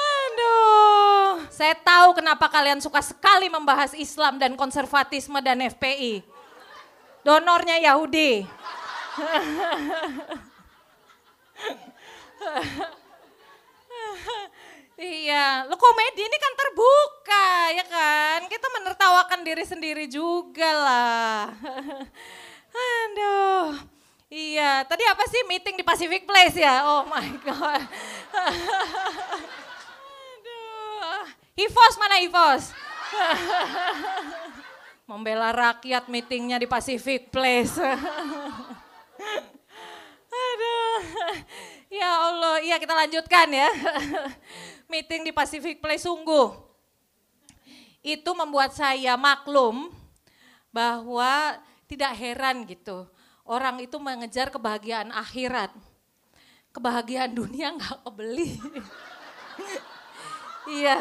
Aduh, 0.01 1.45
saya 1.51 1.75
tahu 1.77 2.15
kenapa 2.17 2.49
kalian 2.49 2.81
suka 2.81 3.03
sekali 3.03 3.49
membahas 3.53 3.93
Islam 3.97 4.39
dan 4.39 4.57
konservatisme 4.57 5.41
dan 5.45 5.61
FPI. 5.61 6.25
Donornya 7.21 7.77
Yahudi. 7.85 8.49
iya, 14.97 15.69
lo 15.69 15.77
komedi 15.77 16.23
ini 16.25 16.37
kan 16.41 16.53
terbuka 16.57 17.77
ya 17.77 17.85
kan. 17.85 18.49
Kita 18.49 18.67
menertawakan 18.73 19.45
diri 19.45 19.65
sendiri 19.69 20.09
juga 20.09 20.71
lah. 20.73 21.53
Aduh. 23.05 24.00
Iya, 24.31 24.87
tadi 24.87 25.03
apa 25.11 25.27
sih 25.27 25.43
meeting 25.51 25.75
di 25.75 25.83
Pacific 25.83 26.23
Place 26.23 26.55
ya? 26.55 26.87
Oh 26.87 27.03
my 27.03 27.35
God. 27.43 27.83
Aduh. 30.39 31.27
Hivos 31.59 31.95
mana 31.99 32.23
Hivos? 32.23 32.71
Membela 35.11 35.51
rakyat 35.51 36.07
meetingnya 36.07 36.63
di 36.63 36.71
Pacific 36.71 37.35
Place. 37.35 37.75
Aduh. 40.31 40.99
Ya 41.91 42.11
Allah, 42.31 42.63
iya 42.63 42.79
kita 42.79 42.95
lanjutkan 42.95 43.51
ya. 43.51 43.67
Meeting 44.87 45.27
di 45.27 45.35
Pacific 45.35 45.83
Place 45.83 46.07
sungguh. 46.07 46.55
Itu 47.99 48.31
membuat 48.39 48.79
saya 48.79 49.19
maklum 49.19 49.91
bahwa 50.71 51.59
tidak 51.91 52.15
heran 52.15 52.63
gitu 52.63 53.11
orang 53.51 53.83
itu 53.83 53.99
mengejar 53.99 54.55
kebahagiaan 54.55 55.11
akhirat. 55.11 55.75
Kebahagiaan 56.71 57.35
dunia 57.35 57.75
nggak 57.75 58.07
kebeli. 58.07 58.55
Iya. 60.71 60.95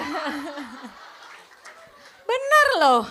benar 2.25 2.67
loh. 2.81 3.03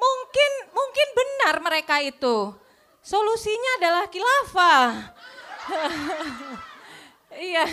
Mungkin 0.00 0.50
mungkin 0.72 1.08
benar 1.12 1.54
mereka 1.60 2.00
itu. 2.00 2.56
Solusinya 3.04 3.82
adalah 3.82 4.08
kilafah. 4.08 5.12
iya. 7.52 7.68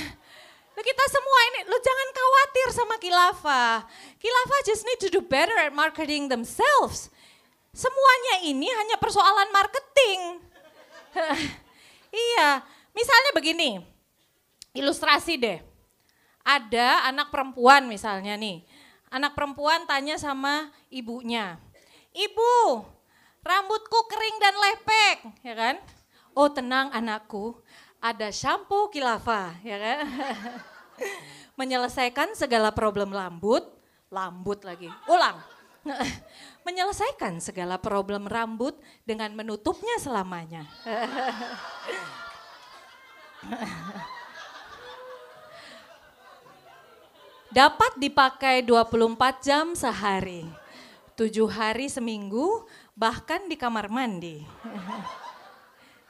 Nah, 0.75 0.83
kita 0.83 1.05
semua 1.07 1.39
ini, 1.53 1.59
lo 1.71 1.77
jangan 1.79 2.09
khawatir 2.11 2.67
sama 2.75 2.95
kilafah. 2.99 3.87
Kilafah 4.19 4.59
just 4.67 4.83
need 4.83 4.99
to 4.99 5.07
do 5.07 5.23
better 5.23 5.55
at 5.55 5.71
marketing 5.71 6.27
themselves. 6.27 7.07
Semuanya 7.71 8.43
ini 8.43 8.67
hanya 8.67 8.99
persoalan 8.99 9.55
marketing. 9.55 10.50
iya, 12.31 12.63
misalnya 12.95 13.31
begini, 13.35 13.83
ilustrasi 14.75 15.37
deh. 15.39 15.59
Ada 16.41 17.11
anak 17.13 17.29
perempuan 17.29 17.85
misalnya 17.85 18.33
nih, 18.33 18.65
anak 19.13 19.37
perempuan 19.37 19.85
tanya 19.85 20.17
sama 20.17 20.73
ibunya, 20.89 21.61
ibu 22.15 22.81
rambutku 23.41 23.99
kering 24.09 24.37
dan 24.41 24.55
lepek, 24.57 25.17
ya 25.45 25.53
kan? 25.53 25.75
Oh 26.33 26.49
tenang 26.49 26.89
anakku, 26.93 27.61
ada 28.01 28.33
shampoo 28.33 28.89
kilafah, 28.89 29.53
ya 29.61 29.77
kan? 29.77 29.97
Menyelesaikan 31.59 32.33
segala 32.33 32.73
problem 32.73 33.13
rambut, 33.13 33.61
lambut 34.09 34.65
lagi, 34.65 34.89
ulang 35.05 35.37
menyelesaikan 36.63 37.41
segala 37.41 37.81
problem 37.81 38.29
rambut 38.29 38.77
dengan 39.03 39.33
menutupnya 39.33 39.97
selamanya. 39.97 40.65
Dapat 47.51 47.99
dipakai 47.99 48.63
24 48.63 49.43
jam 49.43 49.75
sehari, 49.75 50.47
tujuh 51.19 51.51
hari 51.51 51.91
seminggu, 51.91 52.63
bahkan 52.95 53.43
di 53.51 53.59
kamar 53.59 53.91
mandi. 53.91 54.39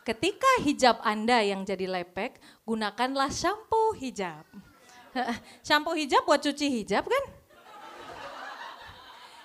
Ketika 0.06 0.62
hijab 0.62 1.02
Anda 1.02 1.42
yang 1.42 1.66
jadi 1.66 1.90
lepek, 1.90 2.38
gunakanlah 2.62 3.34
shampoo 3.34 3.98
hijab. 3.98 4.46
shampoo 5.68 5.98
hijab 5.98 6.26
buat 6.30 6.46
cuci 6.46 6.70
hijab 6.82 7.10
kan? 7.10 7.24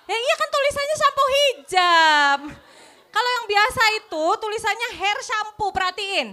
Ya 0.07 0.15
iya 0.15 0.35
kan 0.39 0.49
tulisannya 0.49 0.95
shampoo 0.95 1.27
hijab. 1.27 2.39
Kalau 3.11 3.29
yang 3.33 3.45
biasa 3.49 3.83
itu 3.99 4.23
tulisannya 4.39 4.89
hair 5.03 5.19
shampoo, 5.19 5.75
perhatiin. 5.75 6.27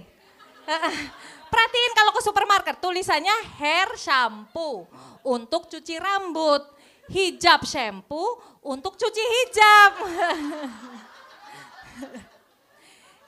Perhatiin 1.50 1.93
kalau 1.95 2.12
ke 2.14 2.23
supermarket 2.23 2.76
tulisannya 2.78 3.35
hair 3.59 3.90
shampoo 3.99 4.87
untuk 5.26 5.66
cuci 5.66 5.99
rambut. 5.99 6.62
Hijab 7.04 7.69
shampoo 7.69 8.40
untuk 8.64 8.97
cuci 8.97 9.23
hijab. 9.23 9.93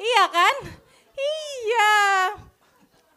iya 0.09 0.25
kan? 0.33 0.55
Iya. 1.17 1.93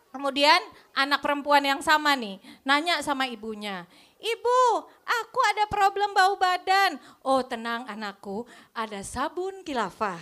Kemudian 0.10 0.60
anak 0.98 1.24
perempuan 1.24 1.64
yang 1.64 1.80
sama 1.80 2.18
nih 2.18 2.42
nanya 2.68 3.00
sama 3.00 3.30
ibunya, 3.30 3.88
Ibu, 4.20 4.62
aku 5.08 5.40
ada 5.56 5.64
problem 5.72 6.12
bau 6.12 6.36
badan. 6.36 7.00
Oh 7.24 7.40
tenang 7.40 7.88
anakku, 7.88 8.44
ada 8.76 9.00
sabun 9.00 9.64
kilafah. 9.64 10.20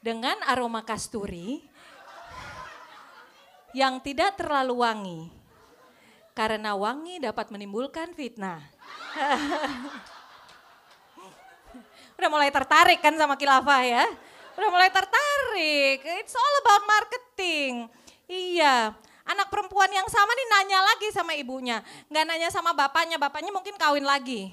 Dengan 0.00 0.40
aroma 0.48 0.80
kasturi 0.80 1.60
yang 3.76 4.00
tidak 4.00 4.40
terlalu 4.40 4.80
wangi. 4.80 5.22
Karena 6.32 6.72
wangi 6.72 7.20
dapat 7.20 7.52
menimbulkan 7.52 8.16
fitnah. 8.16 8.64
Udah 12.16 12.28
mulai 12.32 12.48
tertarik 12.48 13.04
kan 13.04 13.12
sama 13.20 13.36
kilafah 13.36 13.84
ya? 13.84 14.08
Udah 14.56 14.70
mulai 14.72 14.88
tertarik. 14.88 16.00
It's 16.24 16.32
all 16.32 16.54
about 16.64 16.88
marketing. 16.88 17.92
Iya, 18.24 18.96
anak 19.32 19.48
perempuan 19.48 19.88
yang 19.88 20.04
sama 20.12 20.30
nih 20.36 20.46
nanya 20.52 20.78
lagi 20.84 21.08
sama 21.10 21.32
ibunya. 21.32 21.80
Nggak 22.12 22.24
nanya 22.28 22.48
sama 22.52 22.76
bapaknya, 22.76 23.16
bapaknya 23.16 23.50
mungkin 23.50 23.74
kawin 23.80 24.04
lagi. 24.04 24.52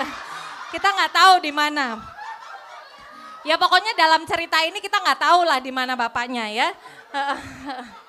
kita 0.72 0.88
nggak 0.88 1.12
tahu 1.12 1.34
di 1.42 1.50
mana. 1.50 1.98
Ya 3.44 3.60
pokoknya 3.60 3.92
dalam 3.92 4.24
cerita 4.24 4.62
ini 4.64 4.80
kita 4.80 5.02
nggak 5.02 5.20
tahu 5.20 5.44
lah 5.44 5.60
di 5.60 5.74
mana 5.74 5.98
bapaknya 5.98 6.48
ya. 6.48 6.68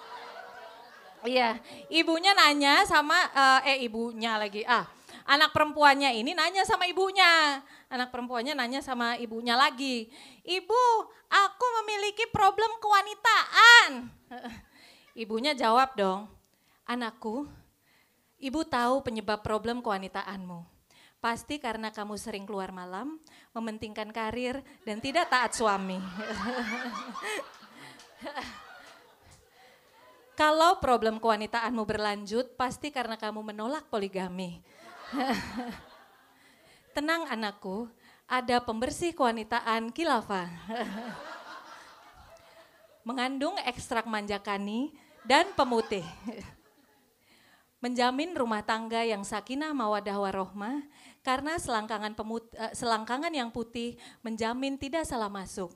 Iya, 1.26 1.58
ibunya 1.90 2.38
nanya 2.38 2.86
sama 2.86 3.18
uh, 3.34 3.60
eh 3.66 3.82
ibunya 3.82 4.38
lagi. 4.38 4.62
Ah, 4.62 4.86
anak 5.26 5.58
perempuannya 5.58 6.14
ini 6.14 6.38
nanya 6.38 6.62
sama 6.70 6.86
ibunya. 6.86 7.66
Anak 7.90 8.14
perempuannya 8.14 8.54
nanya 8.54 8.86
sama 8.86 9.18
ibunya 9.18 9.58
lagi. 9.58 10.06
Ibu, 10.46 10.86
aku 11.34 11.66
memiliki 11.82 12.30
problem 12.30 12.70
kewanitaan. 12.78 13.90
Ibunya 15.16 15.56
jawab 15.56 15.96
dong, 15.96 16.28
anakku, 16.84 17.48
ibu 18.36 18.68
tahu 18.68 19.00
penyebab 19.00 19.40
problem 19.48 19.80
kewanitaanmu. 19.80 20.68
Pasti 21.24 21.56
karena 21.56 21.88
kamu 21.88 22.20
sering 22.20 22.44
keluar 22.44 22.76
malam, 22.76 23.16
mementingkan 23.56 24.12
karir, 24.12 24.60
dan 24.84 25.00
tidak 25.00 25.32
taat 25.32 25.56
suami. 25.56 26.04
Kalau 30.36 30.84
problem 30.84 31.24
kewanitaanmu 31.24 31.88
berlanjut, 31.88 32.60
pasti 32.60 32.92
karena 32.92 33.16
kamu 33.16 33.56
menolak 33.56 33.88
poligami. 33.88 34.60
Tenang 36.96 37.32
anakku, 37.32 37.88
ada 38.28 38.60
pembersih 38.60 39.16
kewanitaan 39.16 39.96
kilafah. 39.96 40.52
Mengandung 43.08 43.56
ekstrak 43.64 44.04
manjakani 44.12 45.05
dan 45.26 45.52
pemutih. 45.58 46.06
Menjamin 47.84 48.34
rumah 48.34 48.66
tangga 48.66 49.06
yang 49.06 49.22
sakinah 49.22 49.70
mawadah 49.76 50.18
warohmah 50.18 50.82
karena 51.22 51.58
selangkangan, 51.62 52.18
pemut, 52.18 52.50
uh, 52.58 52.74
selangkangan 52.74 53.30
yang 53.30 53.54
putih 53.54 53.98
menjamin 54.26 54.78
tidak 54.78 55.06
salah 55.06 55.30
masuk. 55.30 55.70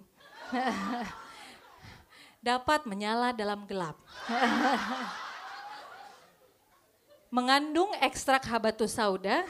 Dapat 2.41 2.88
menyala 2.89 3.35
dalam 3.35 3.67
gelap. 3.69 3.99
Mengandung 7.35 7.93
ekstrak 8.01 8.41
habatus 8.49 8.97
sauda 8.97 9.45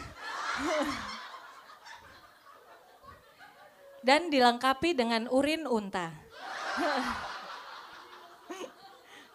dan 4.03 4.27
dilengkapi 4.27 4.91
dengan 4.91 5.31
urin 5.31 5.63
unta. 5.63 6.11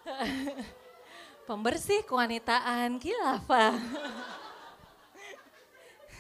Pembersih 1.49 2.05
kewanitaan 2.09 2.97
kilafah. 3.01 3.77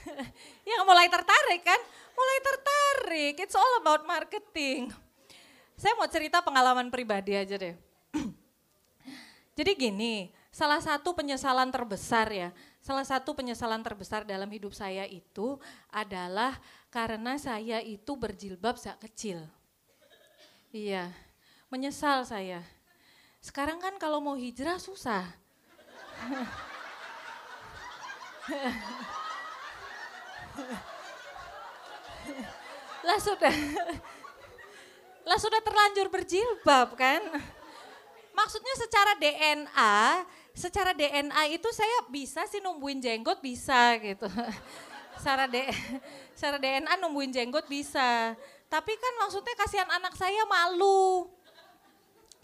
yang 0.68 0.83
mulai 0.85 1.09
tertarik 1.09 1.62
kan? 1.64 1.81
Mulai 2.14 2.38
tertarik. 2.44 3.35
It's 3.40 3.57
all 3.57 3.81
about 3.81 4.05
marketing. 4.05 4.92
Saya 5.75 5.97
mau 5.99 6.07
cerita 6.07 6.38
pengalaman 6.44 6.88
pribadi 6.92 7.35
aja 7.35 7.59
deh. 7.59 7.75
Jadi 9.59 9.73
gini, 9.75 10.31
salah 10.55 10.79
satu 10.79 11.14
penyesalan 11.18 11.70
terbesar 11.75 12.31
ya, 12.31 12.49
salah 12.79 13.03
satu 13.03 13.35
penyesalan 13.35 13.83
terbesar 13.83 14.23
dalam 14.23 14.47
hidup 14.51 14.70
saya 14.70 15.03
itu 15.07 15.59
adalah 15.90 16.59
karena 16.94 17.35
saya 17.38 17.83
itu 17.83 18.14
berjilbab 18.14 18.79
sejak 18.79 19.03
kecil. 19.03 19.38
Iya, 20.70 21.11
menyesal 21.70 22.23
saya. 22.27 22.62
Sekarang 23.44 23.76
kan 23.76 24.00
kalau 24.00 24.24
mau 24.24 24.40
hijrah 24.40 24.80
susah. 24.80 25.28
lah 33.04 33.20
sudah 33.20 33.52
lah 35.28 35.37
sudah 35.37 35.61
terlanjur 35.61 36.09
berjilbab 36.09 36.96
kan? 36.96 37.20
Maksudnya 38.33 38.74
secara 38.80 39.12
DNA 39.20 40.24
secara 40.57 40.96
DNA 40.96 41.52
itu 41.52 41.68
saya 41.68 42.09
bisa 42.09 42.48
sih 42.48 42.64
numbuhin 42.64 43.04
jenggot 43.04 43.44
bisa 43.44 44.00
gitu. 44.00 44.24
Secara 45.20 45.44
D, 45.44 45.68
secara 46.33 46.57
DNA 46.57 46.96
numbuhin 46.96 47.28
jenggot 47.28 47.68
bisa. 47.68 48.33
Tapi 48.72 48.92
kan 48.96 49.12
maksudnya 49.20 49.52
kasihan 49.52 49.87
anak 49.92 50.16
saya 50.16 50.48
malu 50.48 51.28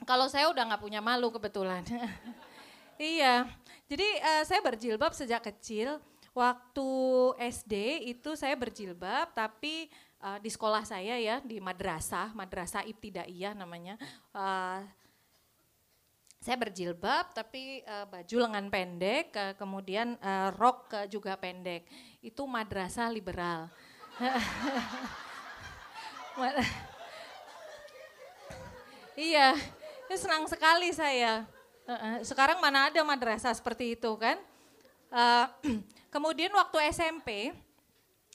kalau 0.05 0.29
saya 0.29 0.53
udah 0.53 0.63
nggak 0.69 0.83
punya 0.83 1.01
malu 1.03 1.33
kebetulan. 1.33 1.83
iya, 3.01 3.49
jadi 3.91 4.09
uh, 4.23 4.43
saya 4.47 4.63
berjilbab 4.63 5.13
sejak 5.17 5.43
kecil. 5.45 5.99
Waktu 6.31 6.91
SD 7.43 8.07
itu 8.07 8.39
saya 8.39 8.55
berjilbab, 8.55 9.35
tapi 9.35 9.91
uh, 10.23 10.39
di 10.39 10.47
sekolah 10.47 10.87
saya 10.87 11.19
ya 11.19 11.43
di 11.43 11.59
madrasah, 11.59 12.31
madrasah 12.39 12.87
ibtidaiyah 12.87 13.59
namanya. 13.59 13.99
Uh, 14.31 14.87
saya 16.41 16.57
berjilbab 16.57 17.37
tapi 17.37 17.85
uh, 17.85 18.09
baju 18.09 18.37
lengan 18.47 18.73
pendek, 18.73 19.29
uh, 19.37 19.53
kemudian 19.59 20.17
uh, 20.23 20.55
rok 20.55 20.95
uh, 20.95 21.05
juga 21.11 21.35
pendek. 21.35 21.83
Itu 22.23 22.47
madrasah 22.47 23.11
liberal. 23.11 23.67
iya, 29.19 29.59
senang 30.17 30.47
sekali 30.51 30.91
saya. 30.95 31.47
sekarang 32.23 32.63
mana 32.63 32.87
ada 32.87 33.03
madrasah 33.03 33.51
seperti 33.51 33.99
itu 33.99 34.15
kan? 34.15 34.39
Uh, 35.11 35.47
kemudian 36.15 36.55
waktu 36.55 36.87
SMP, 36.95 37.51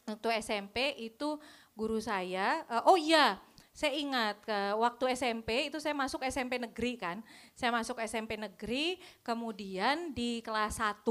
waktu 0.04 0.28
SMP 0.44 0.92
itu 1.00 1.40
guru 1.72 2.04
saya, 2.04 2.68
uh, 2.68 2.92
oh 2.92 3.00
iya 3.00 3.40
saya 3.76 3.92
ingat 3.92 4.40
ke 4.40 4.60
waktu 4.80 5.04
SMP 5.20 5.68
itu 5.68 5.84
saya 5.84 5.92
masuk 5.92 6.24
SMP 6.24 6.56
negeri 6.56 6.96
kan. 6.96 7.20
Saya 7.52 7.76
masuk 7.76 8.00
SMP 8.00 8.40
negeri, 8.40 8.96
kemudian 9.20 10.16
di 10.16 10.40
kelas 10.40 10.80
1 10.80 11.04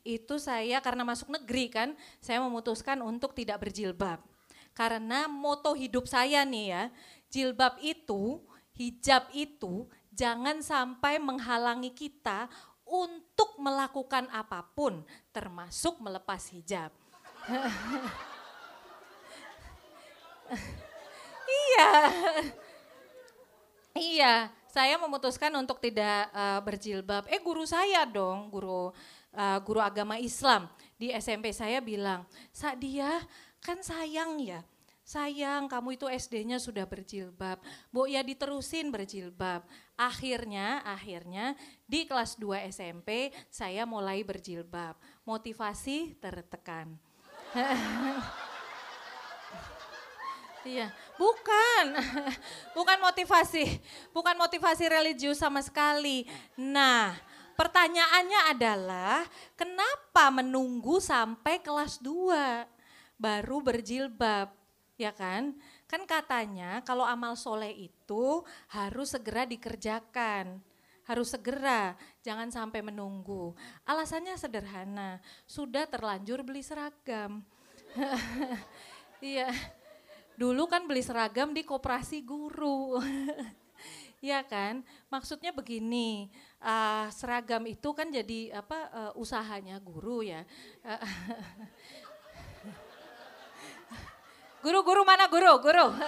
itu 0.00 0.34
saya 0.40 0.80
karena 0.80 1.04
masuk 1.04 1.28
negeri 1.28 1.68
kan, 1.68 1.92
saya 2.16 2.40
memutuskan 2.40 3.04
untuk 3.04 3.36
tidak 3.36 3.68
berjilbab. 3.68 4.24
Karena 4.72 5.28
moto 5.28 5.76
hidup 5.76 6.08
saya 6.08 6.40
nih 6.48 6.66
ya, 6.72 6.82
jilbab 7.28 7.76
itu, 7.84 8.40
hijab 8.80 9.28
itu 9.36 9.84
jangan 10.16 10.64
sampai 10.64 11.20
menghalangi 11.20 11.92
kita 11.92 12.48
untuk 12.88 13.60
melakukan 13.60 14.26
apa 14.32 14.64
pun 14.72 15.04
termasuk 15.30 16.00
melepas 16.00 16.40
hijab. 16.50 16.90
Iya. 21.46 21.90
Iya, 23.96 24.52
saya 24.68 25.00
memutuskan 25.00 25.48
untuk 25.56 25.80
tidak 25.80 26.28
uh, 26.36 26.60
berjilbab. 26.60 27.24
Eh 27.32 27.40
guru 27.40 27.64
saya 27.64 28.04
dong, 28.04 28.52
guru 28.52 28.92
uh, 29.32 29.58
guru 29.64 29.80
agama 29.80 30.20
Islam 30.20 30.68
di 31.00 31.08
SMP 31.16 31.48
saya 31.56 31.80
bilang, 31.80 32.28
Sadia 32.52 33.24
kan 33.64 33.80
sayang 33.80 34.36
ya, 34.36 34.60
sayang 35.00 35.64
kamu 35.64 35.96
itu 35.96 36.06
SD-nya 36.12 36.60
sudah 36.60 36.84
berjilbab, 36.84 37.56
bu 37.88 38.04
ya 38.04 38.20
diterusin 38.20 38.92
berjilbab. 38.92 39.64
Akhirnya, 39.96 40.84
akhirnya 40.84 41.56
di 41.88 42.04
kelas 42.04 42.36
2 42.36 42.68
SMP 42.68 43.32
saya 43.48 43.88
mulai 43.88 44.20
berjilbab. 44.20 45.00
Motivasi 45.24 46.20
tertekan. 46.20 47.00
Iya, 50.66 50.90
bukan, 51.14 51.94
bukan 52.76 52.98
motivasi, 52.98 53.78
bukan 54.10 54.34
motivasi 54.34 54.90
religius 54.90 55.38
sama 55.38 55.62
sekali. 55.62 56.26
Nah, 56.58 57.14
pertanyaannya 57.54 58.50
adalah 58.50 59.22
kenapa 59.54 60.26
menunggu 60.34 60.98
sampai 60.98 61.62
kelas 61.62 62.02
2 62.02 62.66
baru 63.14 63.62
berjilbab, 63.62 64.50
ya 64.98 65.14
kan? 65.14 65.54
Kan 65.86 66.02
katanya 66.04 66.82
kalau 66.82 67.06
amal 67.06 67.38
soleh 67.38 67.90
itu 67.90 68.42
harus 68.70 69.14
segera 69.14 69.46
dikerjakan 69.46 70.62
harus 71.06 71.30
segera, 71.30 71.94
jangan 72.18 72.50
sampai 72.50 72.82
menunggu. 72.82 73.54
Alasannya 73.86 74.34
sederhana, 74.34 75.22
sudah 75.46 75.86
terlanjur 75.86 76.42
beli 76.42 76.66
seragam. 76.66 77.46
Iya, 79.16 79.48
Dulu 80.36 80.68
kan 80.68 80.84
beli 80.84 81.00
seragam 81.00 81.56
di 81.56 81.64
koperasi 81.64 82.20
guru. 82.20 83.00
ya 84.20 84.44
kan? 84.44 84.84
Maksudnya 85.08 85.48
begini, 85.48 86.28
uh, 86.60 87.08
seragam 87.08 87.64
itu 87.64 87.88
kan 87.96 88.12
jadi 88.12 88.60
apa 88.60 88.78
uh, 88.92 89.12
usahanya 89.16 89.80
guru 89.80 90.20
ya. 90.20 90.44
Guru-guru 94.66 95.06
mana 95.06 95.30
guru? 95.30 95.62
Guru. 95.62 95.86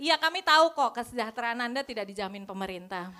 Iya 0.00 0.16
kami 0.16 0.40
tahu 0.40 0.72
kok 0.72 0.96
kesejahteraan 0.96 1.60
Anda 1.60 1.84
tidak 1.84 2.08
dijamin 2.08 2.48
pemerintah. 2.48 3.12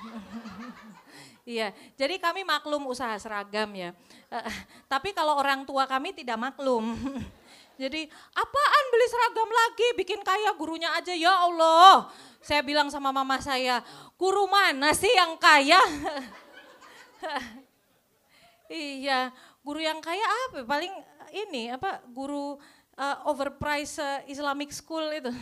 Iya, 1.46 1.70
jadi 1.94 2.18
kami 2.18 2.42
maklum 2.42 2.90
usaha 2.90 3.14
seragam 3.22 3.70
ya. 3.70 3.94
tapi 4.92 5.14
kalau 5.14 5.38
orang 5.38 5.62
tua 5.62 5.86
kami 5.86 6.10
tidak 6.10 6.34
maklum. 6.34 6.98
Jadi 7.78 8.02
apaan 8.34 8.84
beli 8.90 9.06
seragam 9.06 9.46
lagi, 9.46 9.88
bikin 9.94 10.26
kaya 10.26 10.50
gurunya 10.58 10.90
aja 10.98 11.14
ya 11.14 11.30
Allah. 11.46 12.10
Saya 12.42 12.66
bilang 12.66 12.90
sama 12.90 13.14
mama 13.14 13.38
saya, 13.38 13.78
guru 14.18 14.50
mana 14.50 14.90
sih 14.90 15.12
yang 15.12 15.38
kaya? 15.38 15.78
iya, 18.66 19.30
guru 19.62 19.78
yang 19.78 20.02
kaya 20.02 20.26
apa? 20.50 20.66
Paling 20.66 20.90
ini 21.30 21.70
apa 21.70 22.02
guru 22.10 22.58
uh, 22.96 23.28
overpriced 23.28 24.00
uh, 24.00 24.24
Islamic 24.26 24.72
school 24.72 25.04
itu. 25.12 25.30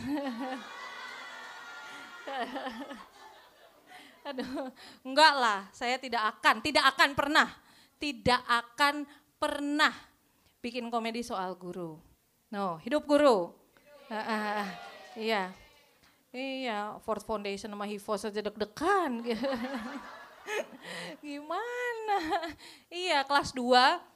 Aduh, 4.25 4.73
enggak 5.05 5.33
lah, 5.37 5.69
saya 5.69 6.01
tidak 6.01 6.33
akan, 6.37 6.57
tidak 6.65 6.81
akan 6.95 7.13
pernah, 7.13 7.45
tidak 8.01 8.41
akan 8.49 9.05
pernah 9.37 9.93
bikin 10.59 10.89
komedi 10.89 11.21
soal 11.21 11.53
guru. 11.55 12.01
No, 12.49 12.81
hidup 12.81 13.05
guru. 13.05 13.53
Uh, 14.09 14.17
uh, 14.17 14.65
uh, 14.65 14.69
iya. 15.17 15.53
Iya, 16.35 16.99
Ford 17.05 17.23
Foundation 17.23 17.71
sama 17.71 17.87
HIFO 17.87 18.19
saja 18.19 18.43
deg-degan. 18.43 19.23
Gimana? 21.23 22.17
Iya, 22.91 23.23
kelas 23.23 23.55
2 23.55 24.14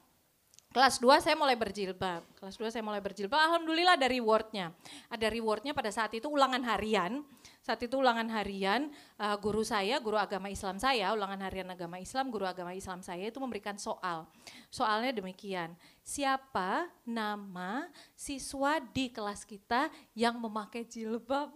Kelas 0.69 1.01
2 1.01 1.17
saya 1.17 1.33
mulai 1.33 1.57
berjilbab. 1.57 2.21
Kelas 2.37 2.53
2 2.53 2.69
saya 2.69 2.85
mulai 2.85 3.01
berjilbab. 3.01 3.41
Alhamdulillah 3.41 3.97
ada 3.97 4.05
rewardnya. 4.05 4.69
Ada 5.09 5.25
rewardnya 5.33 5.73
pada 5.73 5.89
saat 5.89 6.13
itu 6.13 6.29
ulangan 6.29 6.61
harian. 6.61 7.25
Saat 7.69 7.85
itu 7.85 8.01
ulangan 8.01 8.25
harian 8.33 8.89
uh, 9.21 9.37
guru 9.37 9.61
saya, 9.61 10.01
guru 10.01 10.17
agama 10.17 10.49
Islam 10.49 10.81
saya, 10.81 11.13
ulangan 11.13 11.37
harian 11.45 11.69
agama 11.69 12.01
Islam, 12.01 12.33
guru 12.33 12.49
agama 12.49 12.73
Islam 12.73 13.05
saya 13.05 13.29
itu 13.29 13.37
memberikan 13.37 13.77
soal. 13.77 14.25
Soalnya 14.73 15.13
demikian, 15.13 15.77
siapa 16.01 16.89
nama 17.05 17.85
siswa 18.17 18.81
di 18.81 19.13
kelas 19.13 19.45
kita 19.45 19.85
yang 20.17 20.41
memakai 20.41 20.81
jilbab? 20.81 21.53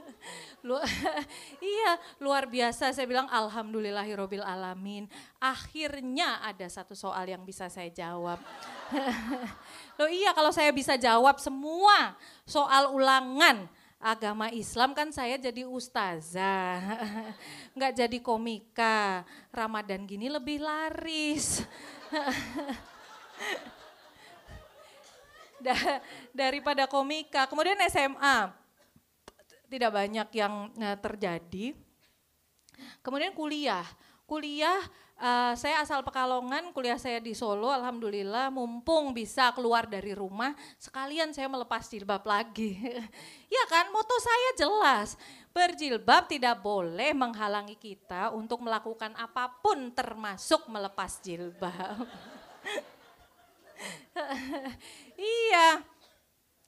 Lu, 0.64 0.80
iya, 1.60 2.00
luar 2.16 2.48
biasa. 2.48 2.96
Saya 2.96 3.04
bilang 3.04 3.28
alhamdulillahirobbil 3.28 4.48
alamin. 4.48 5.04
Akhirnya 5.36 6.40
ada 6.48 6.64
satu 6.64 6.96
soal 6.96 7.28
yang 7.28 7.44
bisa 7.44 7.68
saya 7.68 7.92
jawab. 7.92 8.40
Loh 10.00 10.08
iya 10.08 10.32
kalau 10.32 10.48
saya 10.48 10.72
bisa 10.72 10.96
jawab 10.96 11.36
semua 11.36 12.16
soal 12.48 12.88
ulangan 12.96 13.68
agama 14.02 14.50
Islam 14.50 14.92
kan 14.98 15.14
saya 15.14 15.38
jadi 15.38 15.62
ustazah, 15.62 16.82
nggak 17.78 17.92
jadi 18.02 18.18
komika. 18.18 19.22
Ramadan 19.54 20.02
gini 20.04 20.26
lebih 20.26 20.58
laris. 20.58 21.62
daripada 26.34 26.90
komika. 26.90 27.46
Kemudian 27.46 27.78
SMA 27.86 28.50
tidak 29.70 29.90
banyak 29.94 30.28
yang 30.34 30.68
eh, 30.76 30.98
terjadi. 30.98 31.66
Kemudian 33.00 33.32
kuliah. 33.32 33.86
Kuliah 34.26 34.82
uh, 35.22 35.54
saya 35.54 35.78
asal 35.80 36.02
Pekalongan, 36.02 36.74
kuliah 36.74 36.98
saya 36.98 37.22
di 37.22 37.32
Solo, 37.32 37.70
alhamdulillah 37.70 38.50
mumpung 38.50 39.14
bisa 39.14 39.54
keluar 39.54 39.86
dari 39.86 40.10
rumah, 40.12 40.52
sekalian 40.82 41.30
saya 41.30 41.46
melepas 41.46 41.86
jilbab 41.86 42.26
lagi. 42.26 42.76
ya 43.54 43.64
kan, 43.70 43.88
moto 43.94 44.18
saya 44.18 44.50
jelas, 44.58 45.14
berjilbab 45.54 46.26
tidak 46.26 46.58
boleh 46.58 47.14
menghalangi 47.14 47.78
kita 47.78 48.34
untuk 48.34 48.60
melakukan 48.66 49.14
apa 49.14 49.48
pun 49.62 49.94
termasuk 49.94 50.66
melepas 50.66 51.22
jilbab. 51.22 52.02
iya. 55.46 55.91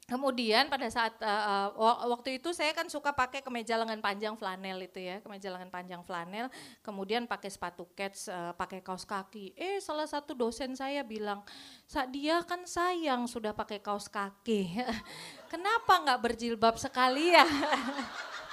Kemudian 0.05 0.69
pada 0.69 0.85
saat 0.93 1.17
uh, 1.25 1.73
uh, 1.73 2.05
waktu 2.13 2.37
itu 2.37 2.53
saya 2.53 2.77
kan 2.77 2.85
suka 2.93 3.17
pakai 3.17 3.41
kemeja 3.41 3.81
lengan 3.81 4.05
panjang 4.05 4.37
flanel 4.37 4.85
itu 4.85 5.01
ya, 5.01 5.17
kemeja 5.25 5.49
lengan 5.49 5.73
panjang 5.73 6.05
flanel, 6.05 6.53
kemudian 6.85 7.25
pakai 7.25 7.49
sepatu 7.49 7.89
kets, 7.97 8.29
uh, 8.29 8.53
pakai 8.53 8.85
kaos 8.85 9.09
kaki. 9.09 9.57
Eh 9.57 9.81
salah 9.81 10.05
satu 10.05 10.37
dosen 10.37 10.77
saya 10.77 11.01
bilang, 11.01 11.41
saat 11.89 12.13
dia 12.13 12.45
kan 12.45 12.69
sayang 12.69 13.25
sudah 13.25 13.57
pakai 13.57 13.81
kaos 13.81 14.13
kaki, 14.13 14.77
kenapa 15.53 16.05
nggak 16.05 16.21
berjilbab 16.21 16.77
sekali 16.77 17.33
ya? 17.33 17.49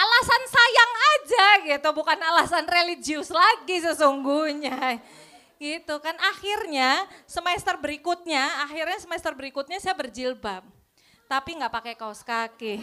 alasan 0.00 0.42
sayang 0.48 0.92
aja 1.12 1.46
gitu, 1.76 1.88
bukan 1.92 2.16
alasan 2.16 2.64
religius 2.64 3.28
lagi 3.28 3.84
sesungguhnya. 3.84 4.96
Gitu 5.60 5.94
kan 6.00 6.16
akhirnya 6.16 7.04
semester 7.28 7.76
berikutnya, 7.76 8.64
akhirnya 8.64 8.96
semester 8.96 9.36
berikutnya 9.36 9.76
saya 9.76 9.92
berjilbab. 9.92 10.64
tapi 11.30 11.54
nggak 11.54 11.70
pakai 11.70 11.94
kaos 11.94 12.26
kaki. 12.26 12.82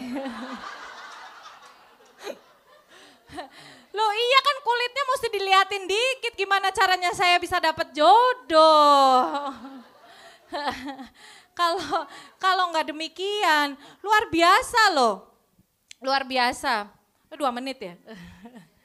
Loh 3.96 4.12
iya 4.16 4.40
kan 4.40 4.56
kulitnya 4.64 5.04
mesti 5.04 5.28
diliatin 5.28 5.84
dikit 5.84 6.32
gimana 6.32 6.72
caranya 6.72 7.12
saya 7.12 7.36
bisa 7.36 7.60
dapat 7.60 7.92
jodoh. 7.92 9.52
Kalau 11.58 12.06
kalau 12.38 12.70
nggak 12.70 12.94
demikian, 12.94 13.74
luar 13.98 14.30
biasa 14.30 14.94
loh. 14.94 15.26
Luar 15.98 16.22
biasa. 16.22 16.86
Eh, 17.28 17.36
dua 17.36 17.52
menit 17.52 17.78
ya? 17.80 17.94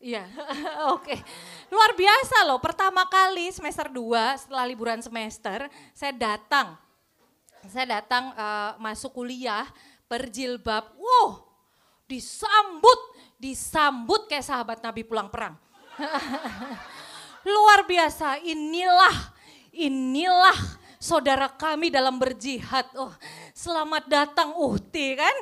Iya, 0.00 0.24
oke. 0.96 1.12
Luar 1.68 1.92
biasa 1.92 2.48
loh, 2.48 2.56
pertama 2.56 3.04
kali 3.04 3.52
semester 3.52 3.84
2 3.84 4.48
setelah 4.48 4.64
liburan 4.64 5.04
semester, 5.04 5.68
saya 5.92 6.16
datang. 6.16 6.72
Saya 7.68 8.00
datang 8.00 8.32
uh, 8.32 8.80
masuk 8.80 9.12
kuliah 9.12 9.68
berjilbab. 10.08 10.96
Wow, 10.96 11.44
disambut, 12.08 12.96
disambut 13.36 14.24
kayak 14.24 14.48
sahabat 14.48 14.80
Nabi 14.80 15.04
pulang 15.04 15.28
perang. 15.28 15.60
Luar 17.52 17.84
biasa, 17.84 18.40
inilah, 18.40 19.36
inilah 19.76 20.56
saudara 20.96 21.52
kami 21.52 21.92
dalam 21.92 22.16
berjihad. 22.16 22.88
Oh, 22.96 23.12
selamat 23.52 24.08
datang 24.08 24.56
Uhti 24.56 25.12
kan 25.12 25.36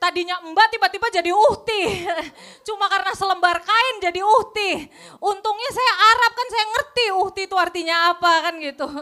tadinya 0.00 0.40
mbak 0.40 0.72
tiba-tiba 0.72 1.12
jadi 1.12 1.28
uhti. 1.28 2.08
Cuma 2.66 2.88
karena 2.88 3.12
selembar 3.12 3.60
kain 3.60 3.96
jadi 4.00 4.24
uhti. 4.24 4.88
Untungnya 5.20 5.70
saya 5.76 5.92
Arab 6.16 6.32
kan 6.32 6.48
saya 6.48 6.64
ngerti 6.72 7.04
uhti 7.12 7.40
itu 7.44 7.56
artinya 7.60 8.16
apa 8.16 8.32
kan 8.48 8.56
gitu. 8.56 8.88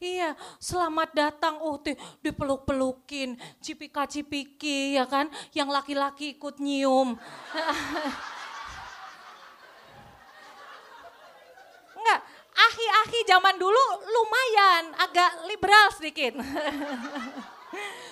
Iya 0.00 0.32
selamat 0.56 1.12
datang 1.12 1.60
uhti 1.60 1.92
dipeluk-pelukin 2.24 3.36
cipika-cipiki 3.60 4.96
ya 4.96 5.04
kan. 5.04 5.28
Yang 5.52 5.68
laki-laki 5.76 6.40
ikut 6.40 6.56
nyium. 6.56 7.20
Enggak, 12.00 12.20
ahi-ahi 12.56 13.20
zaman 13.28 13.60
dulu 13.60 13.84
lumayan 14.08 14.88
agak 15.04 15.44
liberal 15.52 15.92
sedikit. 15.92 16.40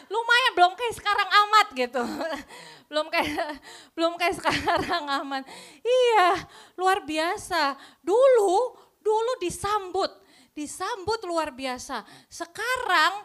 Lumayan 0.09 0.53
belum 0.57 0.73
kayak 0.75 0.95
sekarang 0.97 1.29
amat 1.29 1.67
gitu. 1.75 2.03
belum 2.89 3.07
kayak 3.13 3.61
belum 3.97 4.13
kayak 4.17 4.35
sekarang 4.41 5.05
amat. 5.25 5.45
Iya, 5.85 6.29
luar 6.75 7.05
biasa. 7.05 7.77
Dulu 8.01 8.79
dulu 8.99 9.33
disambut, 9.41 10.11
disambut 10.57 11.21
luar 11.25 11.53
biasa. 11.53 12.03
Sekarang 12.29 13.25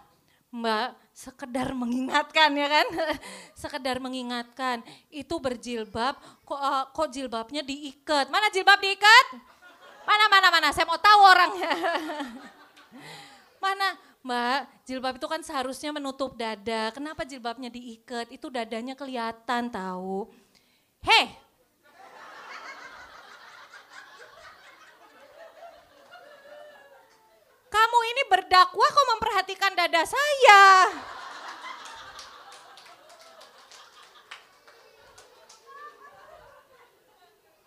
Mbak 0.53 1.17
sekedar 1.17 1.73
mengingatkan 1.73 2.53
ya 2.53 2.69
kan, 2.69 2.87
sekedar 3.57 3.97
mengingatkan 3.97 4.85
itu 5.09 5.33
berjilbab 5.41 6.13
kok 6.45 6.61
uh, 6.61 6.85
kok 6.93 7.09
jilbabnya 7.09 7.65
diikat. 7.65 8.29
Mana 8.29 8.53
jilbab 8.53 8.77
diikat? 8.77 9.41
Mana 10.03 10.29
mana 10.29 10.47
mana, 10.53 10.69
saya 10.69 10.85
mau 10.85 10.99
tahu 10.99 11.19
orangnya. 11.25 11.73
Mbak, 14.23 14.87
jilbab 14.87 15.19
itu 15.19 15.27
kan 15.27 15.43
seharusnya 15.43 15.91
menutup 15.91 16.39
dada. 16.39 16.95
Kenapa 16.95 17.27
jilbabnya 17.27 17.67
diikat? 17.67 18.31
Itu 18.31 18.47
dadanya 18.47 18.95
kelihatan 18.95 19.67
tahu. 19.67 20.31
Hei, 21.03 21.27
kamu 27.67 27.99
ini 28.15 28.23
berdakwah 28.31 28.89
kok 28.95 29.09
memperhatikan 29.11 29.75
dada 29.75 30.07
saya. 30.07 30.63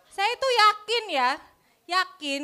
Saya 0.08 0.30
itu 0.32 0.48
yakin 0.48 1.04
ya, 1.12 1.30
yakin 1.84 2.42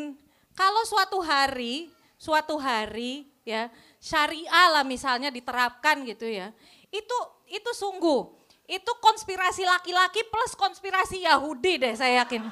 kalau 0.53 0.85
suatu 0.85 1.25
hari, 1.25 1.89
suatu 2.21 2.61
hari 2.61 3.33
ya, 3.49 3.73
syariah 4.03 4.67
lah 4.75 4.83
misalnya 4.83 5.31
diterapkan 5.31 6.03
gitu 6.03 6.27
ya. 6.27 6.51
Itu 6.91 7.15
itu 7.47 7.71
sungguh 7.71 8.43
itu 8.67 8.93
konspirasi 8.99 9.63
laki-laki 9.63 10.27
plus 10.27 10.59
konspirasi 10.59 11.23
Yahudi 11.23 11.79
deh 11.79 11.95
saya 11.95 12.27
yakin. 12.27 12.43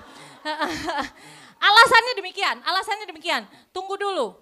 alasannya 1.66 2.12
demikian, 2.14 2.56
alasannya 2.62 3.06
demikian. 3.10 3.42
Tunggu 3.74 3.98
dulu. 3.98 4.38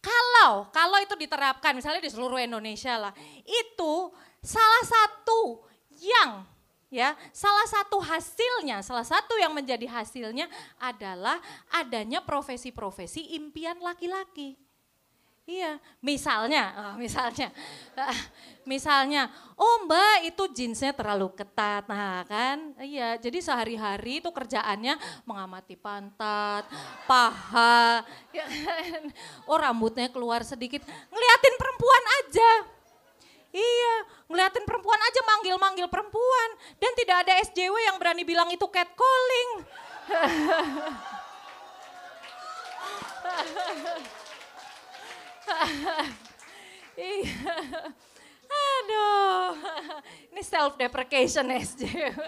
Kalau 0.00 0.68
kalau 0.72 0.96
itu 1.00 1.16
diterapkan 1.16 1.76
misalnya 1.76 2.04
di 2.04 2.12
seluruh 2.12 2.40
Indonesia 2.40 2.96
lah, 3.00 3.12
itu 3.44 4.12
salah 4.40 4.84
satu 4.84 5.64
yang 6.00 6.44
ya 6.90 7.14
salah 7.30 7.68
satu 7.70 8.02
hasilnya 8.02 8.82
salah 8.82 9.06
satu 9.06 9.38
yang 9.38 9.54
menjadi 9.54 9.86
hasilnya 9.86 10.50
adalah 10.82 11.38
adanya 11.70 12.18
profesi-profesi 12.18 13.38
impian 13.38 13.78
laki-laki 13.78 14.58
Iya, 15.50 15.82
misalnya, 15.98 16.62
oh, 16.78 16.94
misalnya, 16.94 17.50
uh, 17.98 18.18
misalnya, 18.62 19.26
oh 19.58 19.82
mbak 19.82 20.30
itu 20.30 20.46
jeansnya 20.54 20.94
terlalu 20.94 21.26
ketat, 21.34 21.90
nah 21.90 22.22
kan, 22.22 22.70
iya, 22.78 23.18
jadi 23.18 23.42
sehari-hari 23.42 24.22
itu 24.22 24.30
kerjaannya 24.30 24.94
mengamati 25.26 25.74
pantat, 25.74 26.70
paha, 27.10 28.06
ya 28.30 28.46
kan? 28.46 29.10
oh 29.50 29.58
rambutnya 29.58 30.06
keluar 30.06 30.46
sedikit, 30.46 30.86
ngeliatin 30.86 31.54
perempuan 31.58 32.04
aja, 32.22 32.50
iya, 33.50 33.94
ngeliatin 34.30 34.62
perempuan 34.62 35.02
aja 35.02 35.20
manggil-manggil 35.34 35.90
perempuan, 35.90 36.48
dan 36.78 36.94
tidak 36.94 37.26
ada 37.26 37.42
SJW 37.42 37.74
yang 37.90 37.98
berani 37.98 38.22
bilang 38.22 38.46
itu 38.54 38.70
catcalling. 38.70 39.50
iya. 46.96 47.36
Aduh, 48.50 49.54
ini 50.34 50.42
self 50.42 50.74
deprecation 50.74 51.46
SJW. 51.54 52.18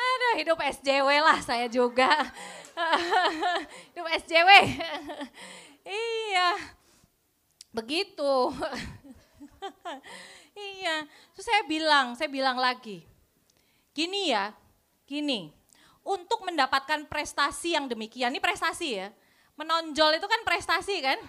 Aduh, 0.00 0.34
hidup 0.40 0.56
SJW 0.56 1.08
lah 1.20 1.38
saya 1.44 1.68
juga. 1.68 2.08
hidup 3.92 4.06
SJW. 4.24 4.50
iya. 5.84 6.50
Begitu. 7.70 8.32
iya. 10.80 11.04
Terus 11.36 11.46
saya 11.46 11.62
bilang, 11.68 12.16
saya 12.16 12.32
bilang 12.32 12.56
lagi. 12.56 13.04
Gini 13.92 14.32
ya, 14.32 14.56
gini. 15.04 15.52
Untuk 16.00 16.40
mendapatkan 16.48 17.04
prestasi 17.06 17.76
yang 17.76 17.84
demikian, 17.84 18.32
ini 18.32 18.40
prestasi 18.40 18.88
ya. 18.96 19.12
Menonjol 19.60 20.16
itu 20.16 20.24
kan 20.24 20.40
prestasi 20.48 21.04
kan? 21.04 21.20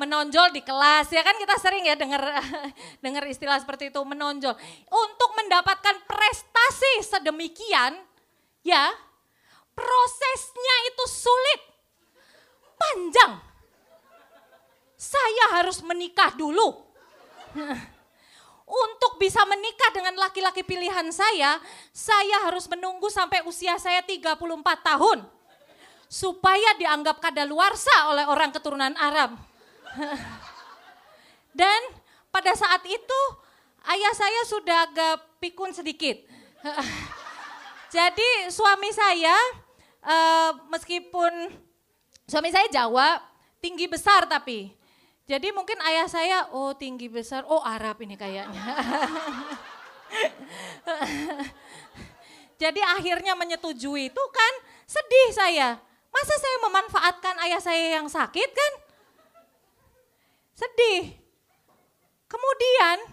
Menonjol 0.00 0.52
di 0.52 0.62
kelas. 0.62 1.10
Ya 1.12 1.22
kan 1.22 1.36
kita 1.38 1.56
sering 1.60 1.86
ya 1.86 1.94
dengar 1.94 2.22
dengar 3.04 3.24
istilah 3.28 3.58
seperti 3.60 3.90
itu 3.90 4.00
menonjol. 4.02 4.54
Untuk 4.90 5.30
mendapatkan 5.38 5.96
prestasi 6.06 7.04
sedemikian 7.06 7.98
ya 8.66 8.90
prosesnya 9.76 10.76
itu 10.90 11.04
sulit. 11.10 11.60
Panjang. 12.76 13.32
Saya 14.96 15.60
harus 15.60 15.80
menikah 15.84 16.32
dulu. 16.34 16.84
Untuk 18.66 19.22
bisa 19.22 19.46
menikah 19.46 19.94
dengan 19.94 20.18
laki-laki 20.18 20.66
pilihan 20.66 21.06
saya, 21.14 21.62
saya 21.94 22.36
harus 22.50 22.66
menunggu 22.66 23.06
sampai 23.06 23.46
usia 23.46 23.78
saya 23.78 24.02
34 24.02 24.42
tahun 24.82 25.35
supaya 26.06 26.74
dianggap 26.78 27.18
kadaluarsa 27.18 28.10
oleh 28.14 28.24
orang 28.26 28.50
keturunan 28.54 28.94
Arab. 28.94 29.34
Dan 31.60 31.80
pada 32.30 32.52
saat 32.52 32.84
itu 32.86 33.20
ayah 33.88 34.14
saya 34.14 34.40
sudah 34.46 34.78
agak 34.90 35.14
pikun 35.42 35.72
sedikit. 35.74 36.20
Jadi 37.96 38.50
suami 38.50 38.90
saya 38.90 39.36
uh, 40.02 40.50
meskipun 40.70 41.54
suami 42.26 42.50
saya 42.50 42.66
Jawa, 42.70 43.22
tinggi 43.62 43.86
besar 43.90 44.26
tapi. 44.26 44.74
Jadi 45.26 45.50
mungkin 45.50 45.74
ayah 45.82 46.06
saya, 46.06 46.38
oh 46.54 46.70
tinggi 46.78 47.10
besar, 47.10 47.42
oh 47.50 47.58
Arab 47.58 47.98
ini 47.98 48.14
kayaknya. 48.14 48.62
Jadi 52.62 52.78
akhirnya 52.78 53.34
menyetujui 53.34 54.14
itu 54.14 54.22
kan 54.30 54.52
sedih 54.86 55.28
saya. 55.34 55.68
Masa 56.16 56.34
saya 56.40 56.56
memanfaatkan 56.64 57.36
ayah 57.44 57.60
saya 57.60 58.00
yang 58.00 58.08
sakit 58.08 58.50
kan? 58.56 58.72
Sedih. 60.56 61.12
Kemudian 62.24 63.04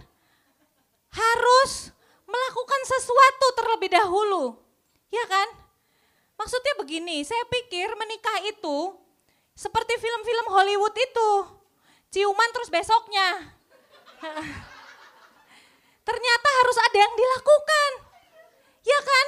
harus 1.11 1.91
melakukan 2.23 2.81
sesuatu 2.87 3.47
terlebih 3.59 3.91
dahulu. 3.91 4.55
Ya 5.11 5.27
kan? 5.27 5.51
Maksudnya 6.39 6.79
begini, 6.79 7.27
saya 7.27 7.43
pikir 7.51 7.91
menikah 7.99 8.39
itu 8.47 8.95
seperti 9.51 9.99
film-film 9.99 10.47
Hollywood 10.47 10.95
itu. 10.95 11.31
Ciuman 12.07 12.49
terus 12.55 12.71
besoknya. 12.71 13.51
Ternyata 16.07 16.49
harus 16.63 16.77
ada 16.79 16.97
yang 17.03 17.13
dilakukan. 17.19 17.91
Ya 18.87 18.99
kan? 19.03 19.27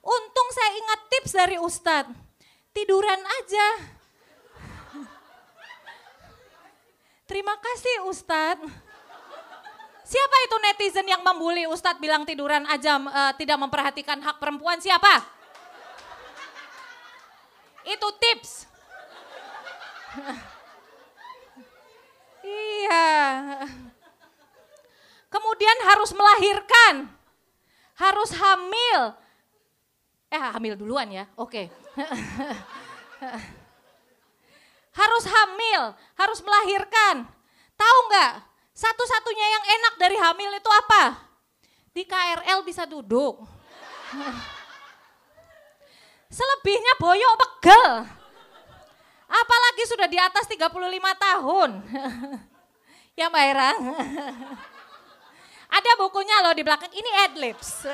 Untung 0.00 0.48
saya 0.54 0.70
ingat 0.78 1.00
tips 1.10 1.32
dari 1.34 1.56
Ustadz. 1.58 2.29
Tiduran 2.70 3.20
aja. 3.20 3.66
Terima 7.26 7.54
kasih 7.58 8.10
Ustadz. 8.10 8.66
Siapa 10.10 10.36
itu 10.42 10.56
netizen 10.58 11.06
yang 11.06 11.22
membuli 11.22 11.70
Ustadz 11.70 12.02
bilang 12.02 12.26
tiduran 12.26 12.66
aja 12.66 12.98
uh, 12.98 13.32
tidak 13.38 13.54
memperhatikan 13.62 14.18
hak 14.18 14.42
perempuan? 14.42 14.82
Siapa? 14.82 15.22
Itu 17.86 18.10
tips. 18.18 18.66
iya. 22.42 23.06
Kemudian 25.30 25.78
harus 25.86 26.10
melahirkan. 26.10 27.06
Harus 27.94 28.34
hamil. 28.34 29.14
Eh 30.30 30.38
hamil 30.38 30.78
duluan 30.78 31.10
ya, 31.10 31.26
oke. 31.34 31.66
harus 35.00 35.24
hamil, 35.26 35.82
harus 36.14 36.38
melahirkan. 36.46 37.26
Tahu 37.74 37.98
nggak? 38.06 38.32
Satu-satunya 38.70 39.46
yang 39.58 39.64
enak 39.74 39.94
dari 39.98 40.16
hamil 40.16 40.50
itu 40.54 40.70
apa? 40.70 41.18
Di 41.90 42.06
KRL 42.06 42.62
bisa 42.62 42.86
duduk. 42.86 43.42
Selebihnya 46.38 46.94
boyok 47.02 47.34
pegel. 47.34 48.06
Apalagi 49.26 49.82
sudah 49.90 50.06
di 50.06 50.18
atas 50.18 50.46
35 50.46 50.70
tahun. 51.18 51.70
ya 53.18 53.26
Mbak 53.26 53.44
Era? 53.50 53.70
Ada 55.70 55.90
bukunya 55.98 56.42
loh 56.42 56.54
di 56.54 56.62
belakang, 56.62 56.90
ini 56.90 57.10
adlibs. 57.26 57.86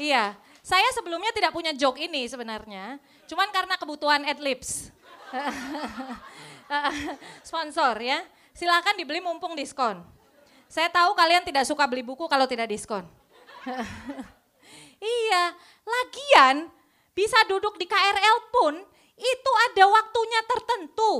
Iya, 0.00 0.32
saya 0.64 0.88
sebelumnya 0.96 1.28
tidak 1.36 1.52
punya 1.52 1.76
joke 1.76 2.00
ini 2.00 2.24
sebenarnya. 2.24 2.96
Cuman 3.28 3.52
karena 3.52 3.76
kebutuhan 3.76 4.24
adlibs. 4.24 4.88
Sponsor 7.48 8.00
ya, 8.00 8.24
silakan 8.56 8.96
dibeli 8.96 9.20
mumpung 9.20 9.52
diskon. 9.52 10.00
Saya 10.70 10.88
tahu 10.88 11.18
kalian 11.18 11.42
tidak 11.42 11.66
suka 11.66 11.84
beli 11.84 12.06
buku 12.06 12.30
kalau 12.30 12.46
tidak 12.46 12.70
diskon. 12.70 13.02
iya, 15.02 15.44
lagian 15.82 16.70
bisa 17.10 17.36
duduk 17.50 17.74
di 17.76 17.90
KRL 17.90 18.38
pun 18.54 18.78
itu 19.18 19.52
ada 19.70 19.84
waktunya 19.90 20.40
tertentu. 20.46 21.12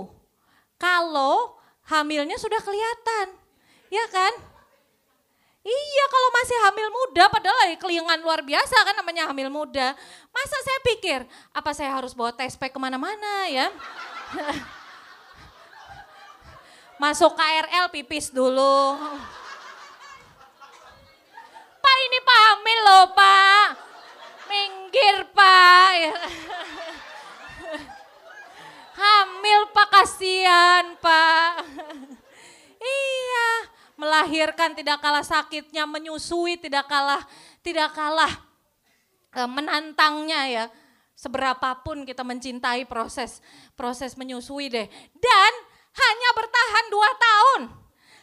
Kalau 0.80 1.60
hamilnya 1.90 2.40
sudah 2.40 2.62
kelihatan, 2.62 3.36
ya 3.92 4.06
kan? 4.08 4.32
Iya 5.61 6.05
kalau 6.09 6.29
masih 6.33 6.57
hamil 6.64 6.88
muda 6.88 7.25
padahal 7.29 7.59
lagi 7.68 7.77
kelingan 7.77 8.25
luar 8.25 8.40
biasa 8.40 8.81
kan 8.81 8.96
namanya 8.96 9.29
hamil 9.29 9.53
muda. 9.53 9.92
Masa 10.33 10.57
saya 10.64 10.81
pikir 10.88 11.20
apa 11.53 11.70
saya 11.77 11.92
harus 11.92 12.16
bawa 12.16 12.33
test 12.33 12.57
pack 12.57 12.73
ke 12.73 12.81
mana-mana 12.81 13.44
ya. 13.44 13.68
Masuk 17.03 17.37
KRL 17.37 17.92
pipis 17.92 18.33
dulu. 18.33 18.96
Pak 21.81 21.96
ini 22.09 22.18
Pak 22.25 22.40
hamil 22.40 22.79
loh 22.81 23.05
Pak. 23.12 23.64
Minggir 24.49 25.16
Pak. 25.37 25.92
hamil 29.01 29.61
Pak 29.77 29.88
kasihan 29.92 30.96
Pak. 30.96 31.68
iya 32.81 33.19
melahirkan 34.00 34.72
tidak 34.72 35.04
kalah 35.04 35.20
sakitnya, 35.20 35.84
menyusui 35.84 36.56
tidak 36.56 36.88
kalah 36.88 37.20
tidak 37.60 37.92
kalah 37.92 38.32
e, 39.36 39.40
menantangnya 39.44 40.42
ya. 40.48 40.64
Seberapapun 41.12 42.08
kita 42.08 42.24
mencintai 42.24 42.88
proses 42.88 43.44
proses 43.76 44.16
menyusui 44.16 44.72
deh. 44.72 44.88
Dan 45.12 45.52
hanya 45.92 46.30
bertahan 46.32 46.86
dua 46.88 47.10
tahun. 47.20 47.62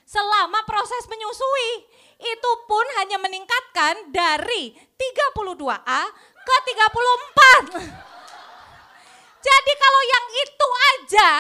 Selama 0.02 0.66
proses 0.66 1.06
menyusui 1.06 1.86
itu 2.18 2.52
pun 2.66 2.86
hanya 2.98 3.22
meningkatkan 3.22 4.10
dari 4.10 4.74
32A 4.98 6.02
ke 6.42 6.56
34. 6.74 7.86
Jadi 9.38 9.74
kalau 9.78 10.02
yang 10.02 10.26
itu 10.42 10.68
aja 10.98 11.32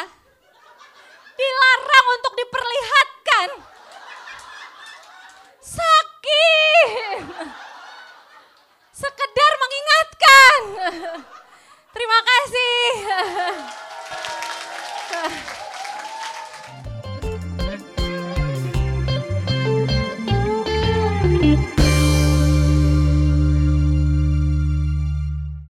dilarang 1.37 2.05
untuk 2.21 2.33
diperlihatkan 2.37 3.76
sakit. 5.67 7.27
Sekedar 8.95 9.51
mengingatkan. 9.59 10.59
Terima 11.91 12.19
kasih. 12.23 12.87